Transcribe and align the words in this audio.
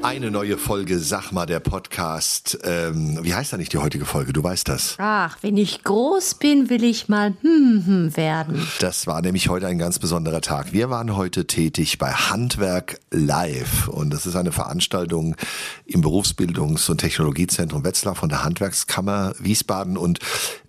Eine 0.00 0.30
neue 0.30 0.58
Folge 0.58 1.00
Sag 1.00 1.32
mal, 1.32 1.44
der 1.44 1.58
Podcast. 1.58 2.56
Ähm, 2.62 3.18
wie 3.22 3.34
heißt 3.34 3.52
da 3.52 3.56
nicht 3.56 3.72
die 3.72 3.78
heutige 3.78 4.04
Folge? 4.04 4.32
Du 4.32 4.42
weißt 4.44 4.68
das. 4.68 4.94
Ach, 4.98 5.36
wenn 5.40 5.56
ich 5.56 5.82
groß 5.82 6.34
bin, 6.34 6.70
will 6.70 6.84
ich 6.84 7.08
mal 7.08 7.34
hm 7.42 7.82
hm 7.84 8.16
werden. 8.16 8.64
Das 8.78 9.08
war 9.08 9.20
nämlich 9.22 9.48
heute 9.48 9.66
ein 9.66 9.78
ganz 9.78 9.98
besonderer 9.98 10.40
Tag. 10.40 10.72
Wir 10.72 10.88
waren 10.88 11.16
heute 11.16 11.48
tätig 11.48 11.98
bei 11.98 12.12
Handwerk 12.12 13.00
Live 13.10 13.88
und 13.88 14.10
das 14.10 14.24
ist 14.24 14.36
eine 14.36 14.52
Veranstaltung 14.52 15.34
im 15.84 16.02
Berufsbildungs- 16.02 16.88
und 16.90 16.98
Technologiezentrum 16.98 17.84
Wetzlar 17.84 18.14
von 18.14 18.28
der 18.28 18.44
Handwerkskammer 18.44 19.32
Wiesbaden 19.40 19.96
und 19.96 20.20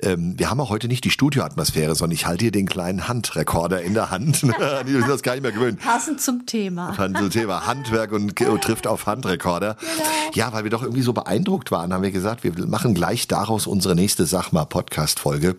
ähm, 0.02 0.39
wir 0.39 0.50
haben 0.50 0.59
auch 0.59 0.72
heute 0.72 0.88
nicht 0.88 1.03
die 1.03 1.11
Studioatmosphäre, 1.11 1.94
sondern 1.94 2.16
ich 2.16 2.25
halte 2.25 2.45
hier 2.45 2.52
den 2.52 2.67
kleinen 2.67 3.08
Handrekorder 3.08 3.84
in 3.84 3.94
der 3.94 4.09
Hand. 4.09 4.41
die 4.88 4.91
sind 4.91 5.08
das 5.08 5.22
gar 5.22 5.34
nicht 5.34 5.44
mehr 5.44 5.52
gewöhnt. 5.52 5.80
Passend 5.80 6.20
zum 6.20 6.48
Thema. 6.48 6.95
Zum 6.95 7.30
Thema 7.30 7.67
Handwerk 7.67 8.11
und, 8.11 8.41
und 8.41 8.64
trifft 8.64 8.88
auf 8.88 9.05
Handrekorder. 9.20 9.76
Ja, 10.34 10.54
weil 10.54 10.64
wir 10.64 10.72
doch 10.72 10.84
irgendwie 10.84 11.02
so 11.02 11.12
beeindruckt 11.12 11.72
waren, 11.72 11.94
haben 11.94 12.04
wir 12.04 12.12
gesagt, 12.12 12.44
wir 12.44 12.54
machen 12.68 12.94
gleich 12.94 13.28
daraus 13.28 13.68
unsere 13.68 13.95
nächste 13.95 14.26
Sachma 14.26 14.64
Podcast 14.66 15.20
Folge. 15.20 15.55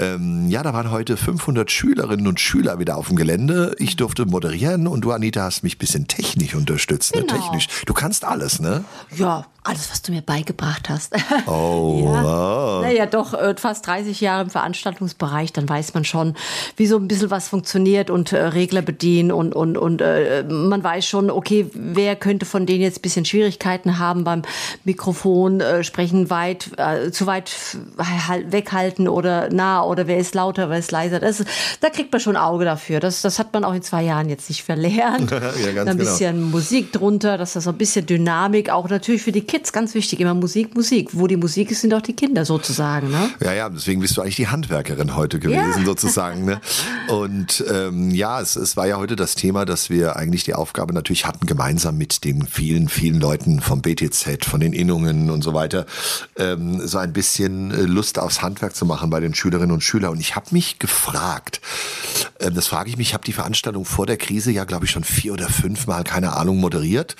Ähm, 0.00 0.48
ja, 0.48 0.62
da 0.62 0.72
waren 0.72 0.90
heute 0.90 1.16
500 1.16 1.70
Schülerinnen 1.70 2.26
und 2.26 2.40
Schüler 2.40 2.78
wieder 2.78 2.96
auf 2.96 3.08
dem 3.08 3.16
Gelände. 3.16 3.74
Ich 3.78 3.96
durfte 3.96 4.26
moderieren 4.26 4.86
und 4.86 5.02
du 5.02 5.12
Anita 5.12 5.42
hast 5.42 5.62
mich 5.62 5.76
ein 5.76 5.78
bisschen 5.78 6.08
technisch 6.08 6.54
unterstützt, 6.54 7.14
ne? 7.14 7.22
Genau. 7.22 7.34
technisch. 7.34 7.68
Du 7.86 7.94
kannst 7.94 8.24
alles, 8.24 8.60
ne? 8.60 8.84
Ja, 9.16 9.46
alles, 9.64 9.90
was 9.90 10.00
du 10.00 10.12
mir 10.12 10.22
beigebracht 10.22 10.88
hast. 10.88 11.14
Oh, 11.46 12.08
Ja. 12.08 12.24
wow. 12.24 12.82
Naja, 12.82 13.06
doch 13.06 13.34
äh, 13.34 13.54
fast 13.56 13.86
30 13.86 14.20
Jahre 14.20 14.44
im 14.44 14.50
Veranstaltungsbereich, 14.50 15.52
dann 15.52 15.68
weiß 15.68 15.92
man 15.94 16.04
schon, 16.04 16.34
wie 16.76 16.86
so 16.86 16.96
ein 16.96 17.06
bisschen 17.08 17.30
was 17.30 17.48
funktioniert 17.48 18.08
und 18.08 18.32
äh, 18.32 18.38
Regler 18.38 18.82
bedienen 18.82 19.30
und, 19.30 19.54
und, 19.54 19.76
und 19.76 20.00
äh, 20.00 20.44
man 20.48 20.82
weiß 20.82 21.04
schon, 21.06 21.30
okay, 21.30 21.66
wer 21.74 22.16
könnte 22.16 22.46
von 22.46 22.64
denen 22.64 22.80
jetzt 22.82 23.00
ein 23.00 23.02
bisschen 23.02 23.24
Schwierigkeiten 23.24 23.98
haben 23.98 24.24
beim 24.24 24.42
Mikrofon 24.84 25.60
äh, 25.60 25.84
sprechen, 25.84 26.30
weit, 26.30 26.70
äh, 26.78 27.10
zu 27.10 27.26
weit 27.26 27.50
halt 28.26 28.52
weghalten 28.52 29.06
oder 29.08 29.50
nah 29.50 29.82
oder 29.88 30.06
wer 30.06 30.18
ist 30.18 30.34
lauter, 30.34 30.70
wer 30.70 30.78
ist 30.78 30.90
leiser. 30.90 31.20
Das, 31.20 31.44
da 31.80 31.90
kriegt 31.90 32.12
man 32.12 32.20
schon 32.20 32.36
ein 32.36 32.42
Auge 32.42 32.64
dafür. 32.64 33.00
Das, 33.00 33.22
das 33.22 33.38
hat 33.38 33.52
man 33.52 33.64
auch 33.64 33.74
in 33.74 33.82
zwei 33.82 34.02
Jahren 34.02 34.28
jetzt 34.28 34.48
nicht 34.48 34.62
verlernt. 34.62 35.30
Ja, 35.58 35.82
ein 35.82 35.86
genau. 35.86 35.94
bisschen 35.94 36.50
Musik 36.50 36.92
drunter, 36.92 37.38
dass 37.38 37.54
das 37.54 37.64
so 37.64 37.70
ein 37.70 37.78
bisschen 37.78 38.06
Dynamik, 38.06 38.70
auch 38.70 38.88
natürlich 38.88 39.22
für 39.22 39.32
die 39.32 39.40
Kids 39.42 39.72
ganz 39.72 39.94
wichtig, 39.94 40.20
immer 40.20 40.34
Musik, 40.34 40.74
Musik. 40.74 41.10
Wo 41.12 41.26
die 41.26 41.36
Musik 41.36 41.70
ist, 41.70 41.80
sind 41.80 41.94
auch 41.94 42.02
die 42.02 42.12
Kinder 42.12 42.44
sozusagen. 42.44 43.10
Ne? 43.10 43.30
Ja, 43.40 43.52
ja, 43.52 43.68
deswegen 43.68 44.00
bist 44.00 44.16
du 44.16 44.20
eigentlich 44.20 44.36
die 44.36 44.48
Handwerkerin 44.48 45.16
heute 45.16 45.38
gewesen, 45.38 45.80
Ja. 45.80 45.84
sozusagen. 45.84 46.44
Ne? 46.44 46.60
Und 47.08 47.64
ähm, 47.72 48.10
ja, 48.10 48.40
es, 48.40 48.56
es 48.56 48.76
war 48.76 48.86
ja 48.86 48.98
heute 48.98 49.16
das 49.16 49.34
Thema, 49.34 49.64
dass 49.64 49.90
wir 49.90 50.16
eigentlich 50.16 50.44
die 50.44 50.54
Aufgabe 50.54 50.92
natürlich 50.92 51.26
hatten, 51.26 51.46
gemeinsam 51.46 51.96
mit 51.96 52.24
den 52.24 52.46
vielen, 52.46 52.88
vielen 52.88 53.20
Leuten 53.20 53.60
vom 53.60 53.80
BTZ, 53.80 54.44
von 54.44 54.60
den 54.60 54.72
Innungen 54.72 55.30
und 55.30 55.42
so 55.42 55.54
weiter, 55.54 55.86
ähm, 56.36 56.86
so 56.86 56.98
ein 56.98 57.12
bisschen 57.12 57.70
äh, 57.70 57.82
Lust 57.82 58.18
aufs 58.18 58.42
Handwerk 58.42 58.74
zu 58.74 58.86
machen 58.86 59.10
bei 59.10 59.20
den 59.20 59.34
Schülerinnen 59.34 59.72
und 59.72 59.77
Schülern. 59.80 60.12
Und 60.12 60.20
ich 60.20 60.36
habe 60.36 60.46
mich 60.50 60.78
gefragt, 60.78 61.60
ähm, 62.40 62.54
das 62.54 62.66
frage 62.66 62.90
ich 62.90 62.96
mich, 62.96 63.08
ich 63.08 63.14
habe 63.14 63.24
die 63.24 63.32
Veranstaltung 63.32 63.84
vor 63.84 64.06
der 64.06 64.16
Krise 64.16 64.50
ja, 64.50 64.64
glaube 64.64 64.84
ich, 64.84 64.90
schon 64.90 65.04
vier 65.04 65.32
oder 65.32 65.48
fünf 65.48 65.86
Mal, 65.86 66.04
keine 66.04 66.36
Ahnung, 66.36 66.58
moderiert. 66.58 67.16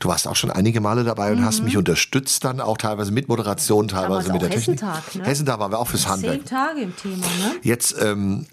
Du 0.00 0.08
warst 0.08 0.26
auch 0.26 0.36
schon 0.36 0.50
einige 0.50 0.80
Male 0.80 1.04
dabei 1.04 1.32
und 1.32 1.44
hast 1.44 1.62
mich 1.62 1.76
unterstützt 1.76 2.44
dann 2.44 2.60
auch 2.60 2.76
teilweise 2.76 3.12
mit 3.12 3.28
Moderation, 3.28 3.88
teilweise 3.88 4.32
mit 4.32 4.42
der 4.42 4.48
auch 4.48 4.54
Technik. 4.54 4.82
Hessentag, 4.82 5.14
ne? 5.14 5.24
Hessentag 5.24 5.58
waren 5.58 5.72
wir 5.72 5.78
auch 5.78 5.88
fürs 5.88 6.06
Handwerk. 6.08 6.38
Zehn 6.38 6.44
Tage 6.44 6.80
im 6.82 6.96
Thema, 6.96 7.26
ne? 7.26 7.56
Jetzt, 7.62 7.94
ähm, 8.00 8.46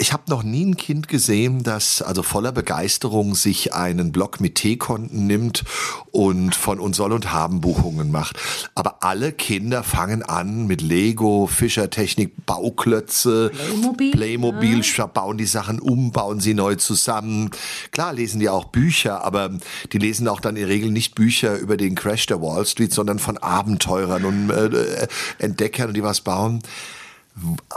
ich 0.00 0.12
habe 0.12 0.22
noch 0.28 0.44
nie 0.44 0.64
ein 0.64 0.76
Kind 0.76 1.08
gesehen, 1.08 1.64
das 1.64 2.02
also 2.02 2.22
voller 2.22 2.52
Begeisterung 2.52 3.34
sich 3.34 3.74
einen 3.74 4.12
Block 4.12 4.40
mit 4.40 4.54
T-Konten 4.54 5.26
nimmt 5.26 5.64
und 6.12 6.54
von 6.54 6.78
uns 6.78 6.96
soll 6.96 7.12
und 7.12 7.32
haben 7.32 7.60
Buchungen 7.60 8.12
macht. 8.12 8.38
Aber 8.76 9.02
alle 9.02 9.32
Kinder 9.32 9.82
fangen 9.82 10.22
an 10.22 10.68
mit 10.68 10.82
Lego, 10.82 11.48
Fischertechnik, 11.48 12.46
Bauklötze, 12.46 13.50
Playmobil, 13.50 14.12
Playmobil 14.12 14.84
bauen 15.12 15.36
die 15.36 15.46
Sachen 15.46 15.80
um, 15.80 16.12
bauen 16.12 16.38
sie 16.38 16.54
neu 16.54 16.76
zusammen. 16.76 17.50
Klar 17.90 18.12
lesen 18.12 18.38
die 18.38 18.48
auch 18.48 18.66
Bücher, 18.66 19.24
aber 19.24 19.50
die 19.92 19.98
lesen 19.98 20.28
auch 20.28 20.40
dann 20.40 20.54
in 20.54 20.62
der 20.62 20.68
Regel 20.68 20.92
nicht 20.92 21.16
Bücher 21.16 21.58
über 21.58 21.76
den 21.76 21.96
Crash 21.96 22.26
der 22.26 22.40
Wall 22.40 22.64
Street, 22.66 22.92
sondern 22.92 23.18
von 23.18 23.36
Abenteurern 23.36 24.24
und 24.24 24.50
äh, 24.50 25.08
Entdeckern, 25.40 25.92
die 25.92 26.04
was 26.04 26.20
bauen 26.20 26.62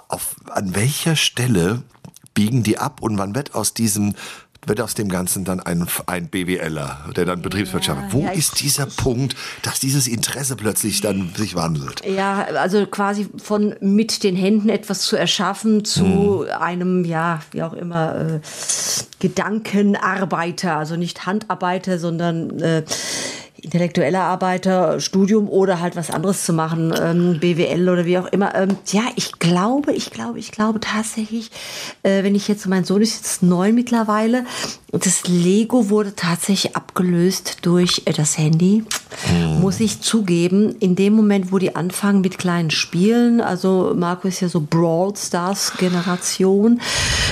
auf, 0.08 0.36
an 0.50 0.76
welcher 0.76 1.16
Stelle 1.16 1.84
biegen 2.34 2.64
die 2.64 2.78
ab 2.78 3.02
und 3.02 3.18
wann 3.18 3.36
wird 3.36 3.56
aus 3.56 3.74
diesem 3.74 4.16
wird 4.68 4.80
aus 4.80 4.94
dem 4.94 5.10
Ganzen 5.10 5.44
dann 5.44 5.60
ein, 5.60 5.88
ein 6.06 6.28
BWLer, 6.28 7.10
der 7.16 7.26
dann 7.26 7.42
Betriebswirtschaft. 7.42 8.14
Wo 8.14 8.22
ja, 8.22 8.32
ist 8.32 8.62
dieser 8.62 8.86
Punkt, 8.86 9.36
dass 9.64 9.80
dieses 9.80 10.08
Interesse 10.08 10.56
plötzlich 10.56 11.02
dann 11.02 11.32
sich 11.36 11.56
wandelt? 11.56 12.06
Ja, 12.06 12.44
also 12.44 12.86
quasi 12.86 13.28
von 13.38 13.76
mit 13.82 14.24
den 14.24 14.36
Händen 14.36 14.70
etwas 14.70 15.02
zu 15.02 15.16
erschaffen 15.16 15.84
zu 15.84 16.46
einem, 16.60 17.06
ja, 17.06 17.42
wie 17.52 17.64
auch 17.64 17.74
immer, 17.74 18.16
äh, 18.16 18.40
Gedankenarbeiter, 19.20 20.78
also 20.78 20.96
nicht 20.96 21.26
Handarbeiter, 21.26 21.98
sondern 21.98 22.60
äh, 22.60 22.84
intellektueller 23.62 24.22
Arbeiter, 24.22 25.00
Studium 25.00 25.48
oder 25.50 25.80
halt 25.80 25.96
was 25.96 26.10
anderes 26.10 26.46
zu 26.46 26.54
machen, 26.54 26.94
ähm, 27.00 27.40
BWL 27.40 27.90
oder 27.90 28.06
wie 28.06 28.18
auch 28.18 28.28
immer. 28.28 28.56
Ähm, 28.56 28.78
ja, 28.88 29.04
ich 29.16 29.40
glaube, 29.40 29.94
ich 29.94 30.12
glaube, 30.12 30.40
ich 30.40 30.52
glaube 30.52 30.80
tatsächlich, 30.80 31.52
äh, 32.04 32.24
wenn 32.24 32.36
ich 32.36 32.48
jetzt, 32.48 32.66
mein 32.68 32.84
Sohn 32.84 33.02
ist 33.02 33.18
jetzt 33.18 33.44
neun 33.44 33.76
mittlerweile, 33.76 34.46
das 34.92 35.28
Lego 35.28 35.90
wurde 35.90 36.16
tatsächlich 36.16 36.76
abgelöst 36.76 37.60
durch 37.62 38.04
äh, 38.06 38.14
das 38.14 38.38
Handy, 38.38 38.84
muss 39.60 39.80
ich 39.80 40.02
zugeben. 40.02 40.76
In 40.80 40.96
dem 40.96 41.14
Moment, 41.14 41.52
wo 41.52 41.58
die 41.58 41.76
anfangen 41.76 42.22
mit 42.22 42.38
kleinen 42.38 42.72
Spielen, 42.72 43.42
also 43.42 43.94
Marco 43.96 44.28
ist 44.28 44.40
ja 44.40 44.50
so 44.50 44.62
Brawl 44.62 45.16
Stars 45.16 45.74
Generation, 45.78 46.82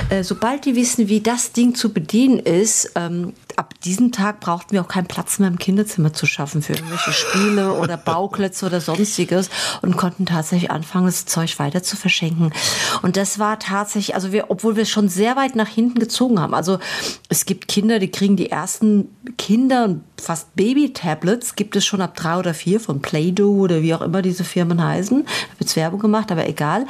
äh, 0.09 0.23
sobald 0.23 0.65
die 0.65 0.75
wissen, 0.75 1.07
wie 1.07 1.21
das 1.21 1.51
Ding 1.51 1.75
zu 1.75 1.91
bedienen 1.91 2.39
ist, 2.39 2.91
ähm, 2.95 3.33
ab 3.59 3.73
diesem 3.81 4.13
Tag 4.13 4.39
brauchten 4.39 4.71
wir 4.71 4.81
auch 4.81 4.87
keinen 4.87 5.07
Platz 5.07 5.37
mehr 5.37 5.49
im 5.49 5.59
Kinderzimmer 5.59 6.13
zu 6.13 6.25
schaffen 6.25 6.61
für 6.61 6.73
irgendwelche 6.73 7.11
Spiele 7.11 7.73
oder 7.73 7.97
Bauklötze 8.05 8.65
oder 8.65 8.79
sonstiges 8.79 9.49
und 9.81 9.97
konnten 9.97 10.25
tatsächlich 10.25 10.71
anfangen, 10.71 11.07
das 11.07 11.25
Zeug 11.25 11.59
weiter 11.59 11.83
zu 11.83 11.97
verschenken. 11.97 12.53
Und 13.01 13.17
das 13.17 13.37
war 13.37 13.59
tatsächlich, 13.59 14.15
also 14.15 14.31
wir, 14.31 14.45
obwohl 14.49 14.77
wir 14.77 14.85
schon 14.85 15.09
sehr 15.09 15.35
weit 15.35 15.57
nach 15.57 15.67
hinten 15.67 15.99
gezogen 15.99 16.39
haben. 16.39 16.53
Also 16.53 16.79
es 17.27 17.45
gibt 17.45 17.67
Kinder, 17.67 17.99
die 17.99 18.09
kriegen 18.09 18.37
die 18.37 18.49
ersten 18.49 19.09
Kinder 19.37 19.83
und 19.83 20.03
fast 20.19 20.55
Baby-Tablets 20.55 21.55
gibt 21.55 21.75
es 21.75 21.85
schon 21.85 22.01
ab 22.01 22.15
drei 22.15 22.37
oder 22.37 22.53
vier 22.53 22.79
von 22.79 23.01
Play-Doh 23.01 23.57
oder 23.59 23.81
wie 23.81 23.93
auch 23.93 24.01
immer 24.01 24.21
diese 24.21 24.43
Firmen 24.43 24.83
heißen. 24.83 25.25
Da 25.25 25.59
wird 25.59 25.69
jetzt 25.69 25.75
Werbung 25.75 25.99
gemacht, 25.99 26.31
aber 26.31 26.47
egal. 26.47 26.85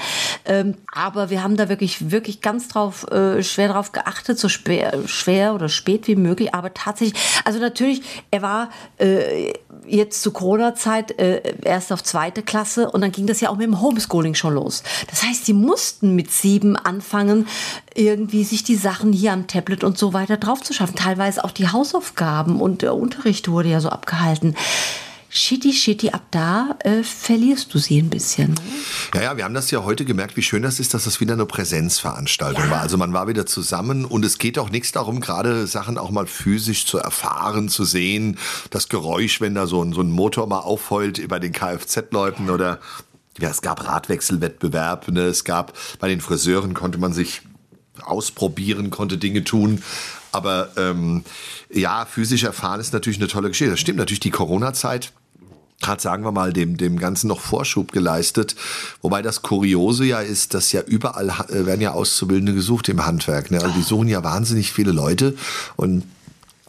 Ähm, 0.46 0.76
aber 0.92 1.30
wir 1.30 1.44
haben 1.44 1.58
da 1.58 1.70
wirklich, 1.70 2.12
wirklich 2.12 2.42
ganz 2.42 2.68
drauf, 2.68 3.10
äh, 3.12 3.44
schwer 3.44 3.70
drauf 3.70 3.92
geachtet, 3.92 4.40
so 4.40 4.50
schwer, 4.50 5.08
schwer 5.08 5.54
oder 5.54 5.70
spät 5.70 6.08
wie 6.08 6.16
möglich. 6.16 6.54
Aber 6.54 6.74
tatsächlich, 6.74 7.20
also 7.46 7.60
natürlich, 7.60 8.02
er 8.32 8.42
war 8.42 8.70
äh, 8.98 9.54
jetzt 9.86 10.22
zu 10.22 10.32
Corona-Zeit 10.32 11.20
äh, 11.20 11.56
erst 11.64 11.92
auf 11.92 12.04
zweite 12.04 12.44
Klasse 12.44 12.90
und 12.90 13.02
dann 13.02 13.12
ging 13.12 13.28
das 13.28 13.42
ja 13.42 13.50
auch 13.50 13.58
mit 13.58 13.68
dem 13.68 13.82
Homeschooling 13.82 14.36
schon 14.36 14.54
los. 14.54 14.84
Das 15.10 15.24
heißt, 15.24 15.48
die 15.48 15.54
mussten 15.54 16.16
mit 16.16 16.32
sieben 16.32 16.76
anfangen, 16.76 17.48
irgendwie 17.96 18.44
sich 18.44 18.64
die 18.64 18.76
Sachen 18.76 19.14
hier 19.14 19.34
am 19.34 19.48
Tablet 19.48 19.84
und 19.84 19.98
so 19.98 20.14
weiter 20.14 20.38
drauf 20.38 20.62
zu 20.62 20.74
schaffen. 20.74 20.96
Teilweise 20.96 21.44
auch 21.44 21.52
die 21.52 21.68
Hausaufgaben 21.68 22.62
und 22.62 22.82
der 22.82 22.96
Unterricht 23.20 23.50
wurde 23.50 23.68
ja 23.68 23.82
so 23.82 23.90
abgehalten. 23.90 24.56
Shitty, 25.30 25.74
shitty, 25.74 26.10
ab 26.12 26.24
da 26.32 26.78
äh, 26.80 27.04
verlierst 27.04 27.74
du 27.74 27.78
sie 27.78 28.02
ein 28.02 28.10
bisschen. 28.10 28.54
Ne? 28.54 28.62
Ja, 29.14 29.22
ja, 29.22 29.38
wir 29.38 29.44
haben 29.44 29.54
das 29.54 29.70
ja 29.72 29.84
heute 29.84 30.06
gemerkt, 30.06 30.38
wie 30.38 30.42
schön 30.42 30.64
das 30.64 30.80
ist, 30.80 30.94
dass 30.94 31.04
das 31.04 31.20
wieder 31.20 31.34
eine 31.34 31.46
Präsenzveranstaltung 31.46 32.70
war. 32.70 32.80
Also 32.80 32.98
man 32.98 33.12
war 33.12 33.28
wieder 33.28 33.46
zusammen 33.46 34.06
und 34.06 34.24
es 34.24 34.38
geht 34.38 34.58
auch 34.58 34.70
nichts 34.70 34.94
darum, 34.94 35.20
gerade 35.20 35.68
Sachen 35.68 35.98
auch 35.98 36.12
mal 36.12 36.28
physisch 36.28 36.86
zu 36.86 36.98
erfahren, 36.98 37.68
zu 37.68 37.84
sehen. 37.84 38.40
Das 38.70 38.88
Geräusch, 38.88 39.42
wenn 39.42 39.54
da 39.54 39.68
so 39.68 39.84
ein, 39.84 39.92
so 39.92 40.00
ein 40.02 40.10
Motor 40.10 40.48
mal 40.48 40.60
aufheult 40.60 41.18
über 41.18 41.42
den 41.42 41.52
Kfz-Leuten 41.52 42.50
oder 42.50 42.80
ja, 43.38 43.50
es 43.50 43.62
gab 43.62 43.86
Radwechselwettbewerb, 43.86 45.10
ne? 45.10 45.24
es 45.24 45.44
gab 45.44 45.74
bei 46.00 46.08
den 46.08 46.22
Friseuren 46.22 46.74
konnte 46.74 46.98
man 46.98 47.12
sich 47.12 47.42
ausprobieren, 48.02 48.90
konnte 48.90 49.18
Dinge 49.18 49.44
tun. 49.44 49.84
Aber 50.32 50.70
ähm, 50.78 51.24
ja, 51.72 52.06
physisch 52.06 52.44
erfahren 52.44 52.80
ist 52.80 52.94
natürlich 52.94 53.20
eine 53.20 53.28
tolle 53.28 53.50
Geschichte. 53.50 53.72
Das 53.72 53.80
stimmt 53.80 53.98
natürlich, 53.98 54.20
die 54.20 54.32
Corona-Zeit 54.32 55.12
hat, 55.84 56.02
sagen 56.02 56.24
wir 56.24 56.32
mal, 56.32 56.52
dem, 56.52 56.78
dem 56.78 57.00
Ganzen 57.00 57.28
noch 57.28 57.40
Vorschub 57.40 57.92
geleistet. 57.92 58.56
Wobei 59.02 59.22
das 59.22 59.42
Kuriose 59.42 60.06
ja 60.06 60.20
ist, 60.20 60.54
dass 60.54 60.72
ja 60.72 60.82
überall 60.82 61.30
äh, 61.30 61.66
werden 61.66 61.82
ja 61.82 61.92
Auszubildende 61.92 62.54
gesucht 62.54 62.90
im 62.90 63.06
Handwerk. 63.06 63.50
Ne? 63.52 63.62
Also 63.62 63.74
die 63.76 63.84
suchen 63.84 64.08
ja 64.08 64.24
wahnsinnig 64.24 64.74
viele 64.74 64.92
Leute 64.92 65.36
und 65.78 66.04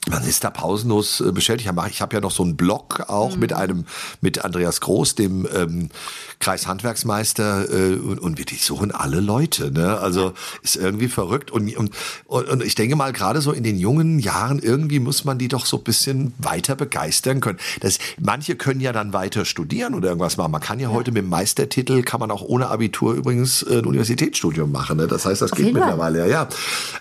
man 0.08 0.25
ist 0.25 0.44
da 0.44 0.50
pausenlos 0.50 1.20
äh, 1.20 1.31
beschäftigt. 1.31 1.70
Ich 1.91 2.00
habe 2.00 2.17
ja 2.17 2.20
noch 2.20 2.31
so 2.31 2.43
einen 2.43 2.56
Blog 2.56 3.05
auch 3.08 3.35
mhm. 3.35 3.41
mit 3.41 3.52
einem, 3.52 3.85
mit 4.20 4.44
Andreas 4.44 4.81
Groß, 4.81 5.14
dem 5.14 5.47
ähm, 5.55 5.91
Kreishandwerksmeister, 6.38 7.70
äh, 7.70 7.94
und, 7.97 8.19
und 8.19 8.38
wir 8.38 8.47
die 8.47 8.55
suchen 8.55 8.93
alle 8.93 9.20
Leute. 9.20 9.70
Ne? 9.70 9.99
Also 9.99 10.32
ist 10.62 10.76
irgendwie 10.76 11.08
verrückt. 11.08 11.50
Und, 11.50 11.76
und, 11.76 11.93
und 12.29 12.64
ich 12.64 12.75
denke 12.75 12.97
mal, 12.97 13.12
gerade 13.12 13.43
so 13.43 13.52
in 13.52 13.62
den 13.62 13.79
jungen 13.79 14.19
Jahren, 14.19 14.58
irgendwie 14.58 15.00
muss 15.00 15.25
man 15.25 15.38
die 15.38 15.49
doch 15.49 15.67
so 15.67 15.76
ein 15.76 15.85
bisschen 15.85 16.32
weiter 16.38 16.76
begeistern 16.76 17.41
können. 17.41 17.58
Das, 17.81 17.99
manche 18.19 18.56
können 18.56 18.81
ja 18.81 18.93
dann 18.93 19.12
weiter 19.12 19.44
studieren 19.44 19.94
oder 19.94 20.08
irgendwas 20.08 20.38
machen. 20.38 20.53
Man 20.53 20.62
kann 20.62 20.81
ja, 20.81 20.88
ja. 20.88 20.94
heute 20.94 21.12
mit 21.12 21.25
dem 21.25 21.29
Meistertitel, 21.29 22.03
kann 22.03 22.20
man 22.20 22.31
auch 22.31 22.43
ohne 22.43 22.69
Abitur 22.69 23.12
übrigens 23.12 23.62
äh, 23.64 23.79
ein 23.79 23.85
Universitätsstudium 23.85 24.73
machen. 24.73 24.96
Ne? 24.96 25.08
Das 25.08 25.26
heißt, 25.26 25.43
das 25.43 25.53
Auf 25.53 25.58
geht 25.58 25.75
mittlerweile, 25.75 26.20
ja, 26.20 26.26
ja. 26.26 26.49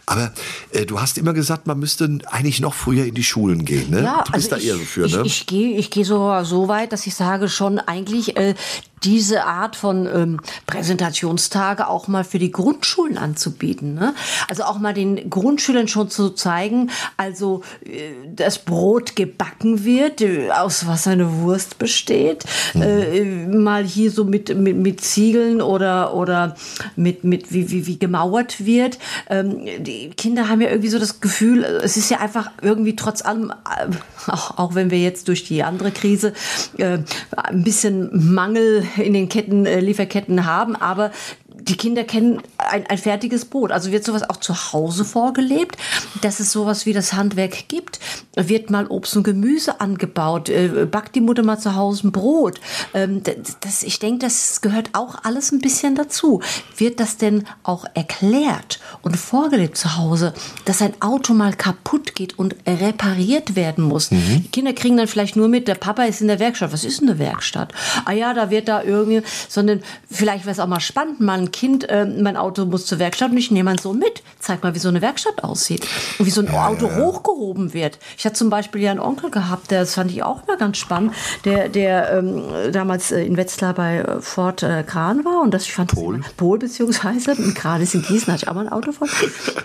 Aber 0.05 0.33
äh, 0.71 0.85
du 0.85 0.99
hast 0.99 1.17
immer 1.17 1.33
gesagt, 1.33 1.65
man 1.65 1.79
müsste 1.79 2.19
eigentlich 2.29 2.59
noch 2.59 2.73
früher 2.73 2.88
in 2.91 3.13
die 3.13 3.23
Schulen 3.23 3.65
gehen. 3.65 3.89
Ne? 3.89 4.03
Ja, 4.03 4.23
du 4.25 4.31
bist 4.31 4.51
also 4.51 4.55
da 4.55 4.57
ich, 4.57 4.67
eher 4.67 4.75
so 4.75 4.83
für, 4.83 5.07
ne? 5.07 5.21
Ich, 5.25 5.41
ich 5.41 5.45
gehe 5.47 5.77
ich 5.77 5.89
geh 5.89 6.03
so, 6.03 6.43
so 6.43 6.67
weit, 6.67 6.91
dass 6.91 7.05
ich 7.07 7.15
sage 7.15 7.49
schon, 7.49 7.79
eigentlich 7.79 8.37
äh, 8.37 8.55
diese 9.03 9.45
Art 9.45 9.75
von 9.75 10.07
ähm, 10.07 10.39
Präsentationstage 10.67 11.87
auch 11.87 12.07
mal 12.07 12.23
für 12.23 12.39
die 12.39 12.51
Grundschulen 12.51 13.17
anzubieten. 13.17 13.93
Ne? 13.93 14.13
Also 14.47 14.63
auch 14.63 14.79
mal 14.79 14.93
den 14.93 15.29
Grundschülern 15.29 15.87
schon 15.87 16.09
zu 16.09 16.31
zeigen, 16.31 16.89
also 17.17 17.63
äh, 17.85 18.11
das 18.33 18.59
Brot 18.59 19.15
gebacken 19.15 19.83
wird, 19.83 20.21
äh, 20.21 20.49
aus 20.51 20.87
was 20.87 21.07
eine 21.07 21.39
Wurst 21.39 21.77
besteht, 21.77 22.45
mhm. 22.73 22.81
äh, 22.81 23.47
mal 23.47 23.83
hier 23.83 24.11
so 24.11 24.23
mit, 24.23 24.55
mit, 24.57 24.77
mit 24.77 25.01
Ziegeln 25.01 25.61
oder, 25.61 26.13
oder 26.13 26.55
mit, 26.95 27.23
mit 27.23 27.53
wie, 27.53 27.69
wie, 27.71 27.87
wie 27.87 27.99
gemauert 27.99 28.65
wird. 28.65 28.99
Ähm, 29.29 29.65
die 29.79 30.09
Kinder 30.11 30.49
haben 30.49 30.61
ja 30.61 30.69
irgendwie 30.69 30.89
so 30.89 30.99
das 30.99 31.21
Gefühl, 31.21 31.63
es 31.63 31.97
ist 31.97 32.09
ja 32.09 32.19
einfach 32.19 32.51
irgendwie 32.61 32.95
trotz 32.95 33.23
allem, 33.23 33.51
äh, 33.51 33.87
auch, 34.27 34.57
auch 34.57 34.75
wenn 34.75 34.91
wir 34.91 34.99
jetzt 34.99 35.27
durch 35.27 35.43
die 35.43 35.63
andere 35.63 35.91
Krise 35.91 36.33
äh, 36.77 36.99
ein 37.35 37.63
bisschen 37.63 38.09
Mangel 38.33 38.83
in 38.97 39.13
den 39.13 39.29
Ketten, 39.29 39.65
äh, 39.65 39.79
Lieferketten 39.79 40.45
haben, 40.45 40.75
aber 40.75 41.11
die 41.61 41.77
Kinder 41.77 42.03
kennen 42.03 42.41
ein, 42.57 42.85
ein 42.87 42.97
fertiges 42.97 43.45
Brot. 43.45 43.71
Also 43.71 43.91
wird 43.91 44.03
sowas 44.03 44.29
auch 44.29 44.37
zu 44.37 44.53
Hause 44.73 45.05
vorgelebt, 45.05 45.77
dass 46.21 46.39
es 46.39 46.51
sowas 46.51 46.85
wie 46.85 46.93
das 46.93 47.13
Handwerk 47.13 47.67
gibt. 47.67 47.99
Wird 48.35 48.69
mal 48.69 48.87
Obst 48.87 49.15
und 49.17 49.23
Gemüse 49.23 49.81
angebaut, 49.81 50.49
äh, 50.49 50.87
backt 50.89 51.15
die 51.15 51.21
Mutter 51.21 51.43
mal 51.43 51.59
zu 51.59 51.75
Hause 51.75 52.07
ein 52.07 52.11
Brot. 52.11 52.59
Ähm, 52.93 53.21
das, 53.61 53.83
ich 53.83 53.99
denke, 53.99 54.25
das 54.25 54.61
gehört 54.61 54.89
auch 54.93 55.23
alles 55.23 55.51
ein 55.51 55.59
bisschen 55.59 55.95
dazu. 55.95 56.41
Wird 56.77 56.99
das 56.99 57.17
denn 57.17 57.45
auch 57.63 57.85
erklärt 57.93 58.79
und 59.01 59.17
vorgelebt 59.17 59.77
zu 59.77 59.97
Hause, 59.97 60.33
dass 60.65 60.81
ein 60.81 61.01
Auto 61.01 61.33
mal 61.33 61.53
kaputt 61.53 62.15
geht 62.15 62.37
und 62.37 62.55
repariert 62.67 63.55
werden 63.55 63.83
muss? 63.83 64.11
Mhm. 64.11 64.43
Die 64.43 64.51
Kinder 64.51 64.73
kriegen 64.73 64.97
dann 64.97 65.07
vielleicht 65.07 65.35
nur 65.35 65.47
mit, 65.47 65.67
der 65.67 65.75
Papa 65.75 66.03
ist 66.03 66.21
in 66.21 66.27
der 66.27 66.39
Werkstatt. 66.39 66.71
Was 66.73 66.83
ist 66.83 67.01
eine 67.01 67.19
Werkstatt? 67.19 67.73
Ah 68.05 68.13
ja, 68.13 68.33
da 68.33 68.49
wird 68.49 68.67
da 68.67 68.83
irgendwie, 68.83 69.21
sondern 69.47 69.81
vielleicht 70.09 70.45
wäre 70.45 70.51
es 70.51 70.59
auch 70.59 70.67
mal 70.67 70.79
spannend, 70.79 71.19
mal 71.19 71.48
ein 71.49 71.51
Kind, 71.51 71.89
äh, 71.89 72.05
mein 72.05 72.37
Auto 72.37 72.65
muss 72.65 72.85
zur 72.85 72.99
Werkstatt 72.99 73.31
und 73.31 73.37
ich 73.37 73.51
nehme 73.51 73.69
meinen 73.69 73.77
Sohn 73.77 73.99
mit. 73.99 74.23
Zeig 74.39 74.63
mal, 74.63 74.75
wie 74.75 74.79
so 74.79 74.89
eine 74.89 75.01
Werkstatt 75.01 75.43
aussieht 75.43 75.85
und 76.17 76.25
wie 76.25 76.31
so 76.31 76.41
ein 76.41 76.47
ja, 76.47 76.67
Auto 76.67 76.87
ja. 76.87 76.95
hochgehoben 76.97 77.73
wird. 77.73 77.99
Ich 78.17 78.25
hatte 78.25 78.35
zum 78.35 78.49
Beispiel 78.49 78.81
ja 78.81 78.91
einen 78.91 78.99
Onkel 78.99 79.31
gehabt, 79.31 79.71
der, 79.71 79.81
das 79.81 79.95
fand 79.95 80.11
ich 80.11 80.23
auch 80.23 80.45
mal 80.47 80.57
ganz 80.57 80.77
spannend, 80.77 81.13
der, 81.45 81.69
der 81.69 82.11
ähm, 82.13 82.43
damals 82.71 83.11
äh, 83.11 83.23
in 83.23 83.37
Wetzlar 83.37 83.73
bei 83.73 83.97
äh, 83.99 84.21
Ford 84.21 84.63
äh, 84.63 84.83
Kran 84.83 85.25
war 85.25 85.41
und 85.41 85.53
das 85.53 85.63
ich 85.63 85.73
fand 85.73 85.93
Pol, 85.93 86.19
das 86.19 86.33
Pol 86.33 86.59
beziehungsweise 86.59 87.35
Kran 87.53 87.81
ist 87.81 87.95
in 87.95 88.03
Gießen, 88.03 88.31
hatte 88.31 88.43
ich 88.43 88.49
auch 88.49 88.55
mal 88.55 88.67
ein 88.67 88.71
Auto 88.71 88.91
von. 88.91 89.09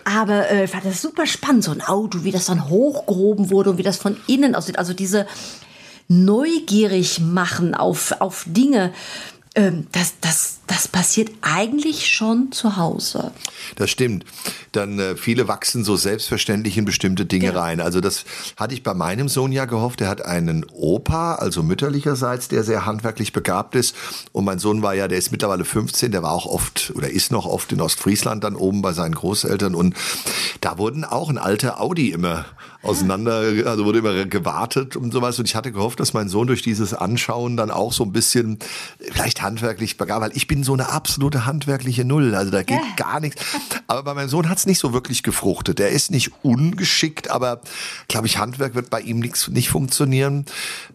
Aber 0.05 0.51
äh, 0.51 0.65
ich 0.65 0.71
fand 0.71 0.85
das 0.85 1.01
super 1.01 1.27
spannend, 1.27 1.65
so 1.65 1.71
ein 1.71 1.83
Auto, 1.83 2.25
wie 2.25 2.33
das 2.33 2.47
dann 2.47 2.69
hochgehoben 2.69 3.51
wurde 3.51 3.71
und 3.71 3.79
wie 3.79 3.83
das 3.83 3.97
von 3.97 4.17
innen 4.27 4.55
aussieht. 4.55 4.79
Also 4.79 4.93
diese 4.93 5.27
neugierig 6.09 7.21
machen 7.21 7.75
auf, 7.75 8.15
auf 8.21 8.45
Dinge, 8.47 8.93
ähm, 9.56 9.87
das, 9.93 10.15
das, 10.21 10.59
das 10.67 10.89
passiert 10.89 11.31
eigentlich 11.41 12.09
schon 12.09 12.51
zu 12.51 12.77
Hause. 12.77 13.33
Das 13.77 13.89
stimmt. 13.91 14.25
Dann 14.73 14.99
äh, 14.99 15.17
viele 15.17 15.47
wachsen 15.47 15.85
so 15.85 15.97
selbstverständlich 15.97 16.77
in 16.77 16.85
bestimmte 16.85 17.25
Dinge 17.25 17.47
ja. 17.47 17.61
rein. 17.61 17.81
Also 17.81 18.01
das 18.01 18.25
hatte 18.56 18.75
ich 18.75 18.83
bei 18.83 18.95
meinem 18.95 19.29
Sohn 19.29 19.53
ja 19.53 19.65
gehofft. 19.65 20.01
Er 20.01 20.09
hat 20.09 20.25
einen 20.25 20.65
Opa, 20.73 21.37
also 21.37 21.62
mütterlicherseits, 21.62 22.49
der 22.49 22.65
sehr 22.65 22.85
handwerklich 22.85 23.33
begabt 23.33 23.77
ist. 23.77 23.95
Und 24.33 24.45
mein 24.45 24.59
Sohn 24.59 24.83
war 24.83 24.95
ja, 24.95 25.06
der 25.06 25.19
ist 25.19 25.31
mittlerweile 25.31 25.65
15, 25.65 26.11
der 26.11 26.25
war 26.25 26.33
auch 26.33 26.47
oft 26.47 26.93
oder 26.97 27.09
ist 27.09 27.31
noch 27.31 27.47
oft 27.47 27.71
in 27.71 27.81
Ostfriesland 27.81 28.43
dann 28.43 28.56
oben 28.56 28.83
bei 28.83 28.93
seinen 28.93 29.15
Großeltern. 29.15 29.77
Und 29.77 29.95
da 30.61 30.79
wurden 30.79 31.05
auch 31.05 31.31
ein 31.31 31.39
alter 31.39 31.81
Audi 31.81 32.11
immer 32.11 32.45
auseinander, 32.85 33.67
also 33.67 33.85
wurde 33.85 33.99
immer 33.99 34.25
gewartet 34.27 34.97
und 34.97 35.13
sowas. 35.13 35.39
Und 35.39 35.47
ich 35.47 35.55
hatte 35.55 35.73
gehofft, 35.73 36.01
dass 36.01 36.13
mein 36.13 36.29
Sohn 36.29 36.47
durch 36.47 36.63
dieses 36.63 36.95
Anschauen 36.95 37.57
dann 37.57 37.71
auch 37.71 37.93
so 37.93 38.05
ein 38.05 38.13
bisschen 38.13 38.59
vielleicht 39.01 39.43
handwerklich 39.43 39.97
begabt, 39.97 40.21
weil 40.21 40.37
ich 40.37 40.47
bin 40.47 40.65
so 40.65 40.73
eine 40.73 40.91
absolute 40.91 41.47
handwerkliche 41.47 42.05
Null. 42.05 42.35
Also 42.35 42.51
da 42.51 42.63
geht 42.63 42.77
ja. 42.77 42.95
gar 42.97 43.21
nichts. 43.21 43.43
Aber 43.87 44.03
bei 44.03 44.15
meinem 44.15 44.29
Sohn 44.29 44.49
hat 44.49 44.59
es 44.59 44.67
nicht 44.67 44.79
so 44.79 44.93
wirklich 44.93 45.23
gefruchtet. 45.23 45.79
Der 45.79 45.91
ist 45.91 46.11
nicht 46.11 46.33
ungeschickt, 46.43 47.31
aber 47.31 47.61
glaube 48.09 48.27
ich, 48.27 48.39
Handwerk 48.39 48.75
wird 48.75 48.91
bei 48.91 49.01
ihm 49.01 49.19
nix, 49.19 49.49
nicht 49.49 49.69
funktionieren. 49.69 50.45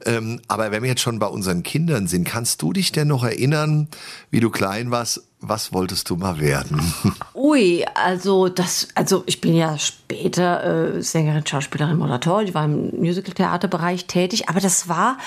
Ähm, 0.06 0.40
aber 0.48 0.72
wenn 0.72 0.84
wir 0.84 0.90
jetzt 0.90 1.02
schon 1.02 1.20
bei 1.20 1.28
unseren 1.28 1.64
Kindern 1.64 2.08
sind, 2.08 2.24
kannst 2.24 2.62
du 2.62 2.74
dich 2.74 2.92
denn 2.92 3.08
noch 3.08 3.24
erinnern, 3.24 3.88
wie 4.32 4.40
du 4.40 4.50
klein 4.50 4.92
warst? 4.92 5.24
Was 5.42 5.72
wolltest 5.72 6.10
du 6.10 6.18
mal 6.18 6.40
werden? 6.40 6.82
Ui, 7.42 7.86
also 7.94 8.50
das, 8.50 8.90
also 8.96 9.24
ich 9.26 9.40
bin 9.40 9.56
ja 9.56 9.78
später 9.78 10.98
äh, 10.98 11.02
Sängerin, 11.02 11.46
Schauspielerin, 11.48 11.98
Moderator. 11.98 12.42
Ich 12.42 12.54
war 12.54 12.66
im 12.66 12.90
Musical-Theaterbereich 13.00 14.08
tätig, 14.08 14.50
aber 14.50 14.60
das 14.60 14.90
war 14.90 15.18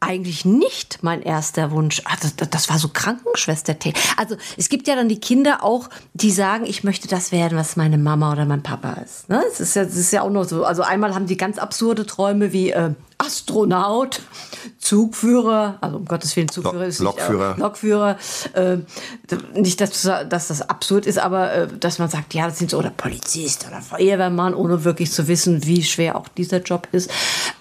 eigentlich 0.00 0.46
nicht 0.46 0.98
mein 1.02 1.22
erster 1.22 1.70
Wunsch. 1.70 2.00
Ach, 2.06 2.16
das, 2.16 2.34
das 2.50 2.70
war 2.70 2.78
so 2.78 2.88
Krankenschwester. 2.88 3.76
Also 4.16 4.36
es 4.56 4.70
gibt 4.70 4.88
ja 4.88 4.96
dann 4.96 5.10
die 5.10 5.20
Kinder 5.20 5.62
auch, 5.62 5.90
die 6.14 6.30
sagen, 6.30 6.64
ich 6.64 6.84
möchte 6.84 7.06
das 7.06 7.32
werden, 7.32 7.58
was 7.58 7.76
meine 7.76 7.98
Mama 7.98 8.32
oder 8.32 8.46
mein 8.46 8.62
Papa 8.62 8.94
ist. 9.04 9.28
Ne? 9.28 9.42
Das, 9.50 9.60
ist 9.60 9.76
ja, 9.76 9.84
das 9.84 9.96
ist 9.96 10.10
ja 10.10 10.22
auch 10.22 10.30
noch 10.30 10.44
so. 10.44 10.64
Also 10.64 10.82
einmal 10.82 11.14
haben 11.14 11.26
die 11.26 11.36
ganz 11.36 11.58
absurde 11.58 12.06
Träume 12.06 12.52
wie 12.52 12.70
äh, 12.70 12.94
Astronaut, 13.18 14.22
Zugführer, 14.78 15.76
also 15.82 15.98
um 15.98 16.06
Gottes 16.06 16.34
Willen, 16.36 16.48
Zugführer 16.48 16.86
ist 16.86 17.00
nicht, 17.00 17.18
Lokführer. 17.18 17.54
Äh, 17.56 17.60
Lokführer. 17.60 18.18
Äh, 18.54 18.78
nicht, 19.52 19.80
dass, 19.82 20.02
dass 20.02 20.48
das 20.48 20.62
absurd 20.62 21.04
ist, 21.04 21.18
aber 21.18 21.52
äh, 21.52 21.68
dass 21.68 21.98
man 21.98 22.08
sagt, 22.08 22.32
ja, 22.32 22.46
das 22.46 22.58
sind 22.58 22.70
so, 22.70 22.78
oder 22.78 22.88
Polizist 22.88 23.66
oder 23.68 23.82
Feuerwehrmann, 23.82 24.54
ohne 24.54 24.84
wirklich 24.84 25.12
zu 25.12 25.28
wissen, 25.28 25.66
wie 25.66 25.82
schwer 25.84 26.16
auch 26.16 26.28
dieser 26.28 26.62
Job 26.62 26.88
ist. 26.92 27.10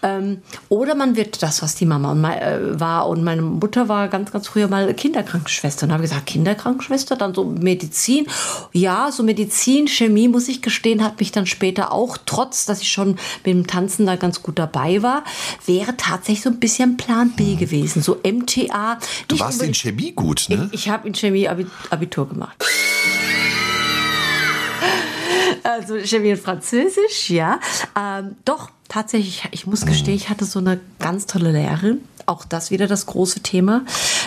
Ähm, 0.01 0.41
oder 0.69 0.95
man 0.95 1.15
wird 1.15 1.41
das, 1.43 1.61
was 1.61 1.75
die 1.75 1.85
Mama 1.85 2.11
und 2.11 2.21
mein, 2.21 2.39
äh, 2.39 2.79
war. 2.79 3.07
Und 3.07 3.23
meine 3.23 3.41
Mutter 3.41 3.89
war 3.89 4.07
ganz, 4.07 4.31
ganz 4.31 4.47
früher 4.47 4.67
mal 4.67 4.93
Kinderkrankenschwester. 4.93 5.85
Und 5.85 5.91
habe 5.91 6.03
gesagt, 6.03 6.27
Kinderkrankenschwester, 6.27 7.15
dann 7.15 7.33
so 7.33 7.45
Medizin. 7.45 8.27
Ja, 8.73 9.11
so 9.11 9.23
Medizin, 9.23 9.87
Chemie, 9.87 10.27
muss 10.27 10.47
ich 10.47 10.61
gestehen, 10.61 11.03
hat 11.03 11.19
mich 11.19 11.31
dann 11.31 11.45
später 11.45 11.91
auch, 11.91 12.17
trotz 12.25 12.65
dass 12.65 12.81
ich 12.81 12.89
schon 12.89 13.11
mit 13.43 13.45
dem 13.45 13.67
Tanzen 13.67 14.05
da 14.05 14.15
ganz 14.15 14.43
gut 14.43 14.59
dabei 14.59 15.01
war, 15.01 15.23
wäre 15.65 15.97
tatsächlich 15.97 16.41
so 16.41 16.49
ein 16.49 16.59
bisschen 16.59 16.97
Plan 16.97 17.31
B 17.35 17.55
gewesen. 17.55 18.01
So 18.01 18.17
MTA. 18.23 18.99
Du 19.27 19.39
warst 19.39 19.61
in 19.61 19.73
Chemie 19.73 20.11
gut, 20.11 20.45
ne? 20.49 20.69
Ich, 20.71 20.85
ich 20.85 20.89
habe 20.89 21.07
in 21.07 21.13
Chemie 21.13 21.47
Abitur 21.89 22.27
gemacht. 22.29 22.63
Also 25.63 25.97
Chemie 25.99 26.31
und 26.31 26.41
Französisch, 26.41 27.29
ja. 27.29 27.59
Ähm, 27.97 28.35
doch, 28.45 28.71
tatsächlich, 28.87 29.43
ich 29.51 29.67
muss 29.67 29.85
gestehen, 29.85 30.15
ich 30.15 30.29
hatte 30.29 30.45
so 30.45 30.59
eine 30.59 30.79
ganz 30.99 31.25
tolle 31.25 31.51
Lehrerin. 31.51 32.01
Auch 32.25 32.45
das 32.45 32.69
wieder 32.69 32.85
das 32.85 33.07
große 33.07 33.39
Thema, 33.39 33.83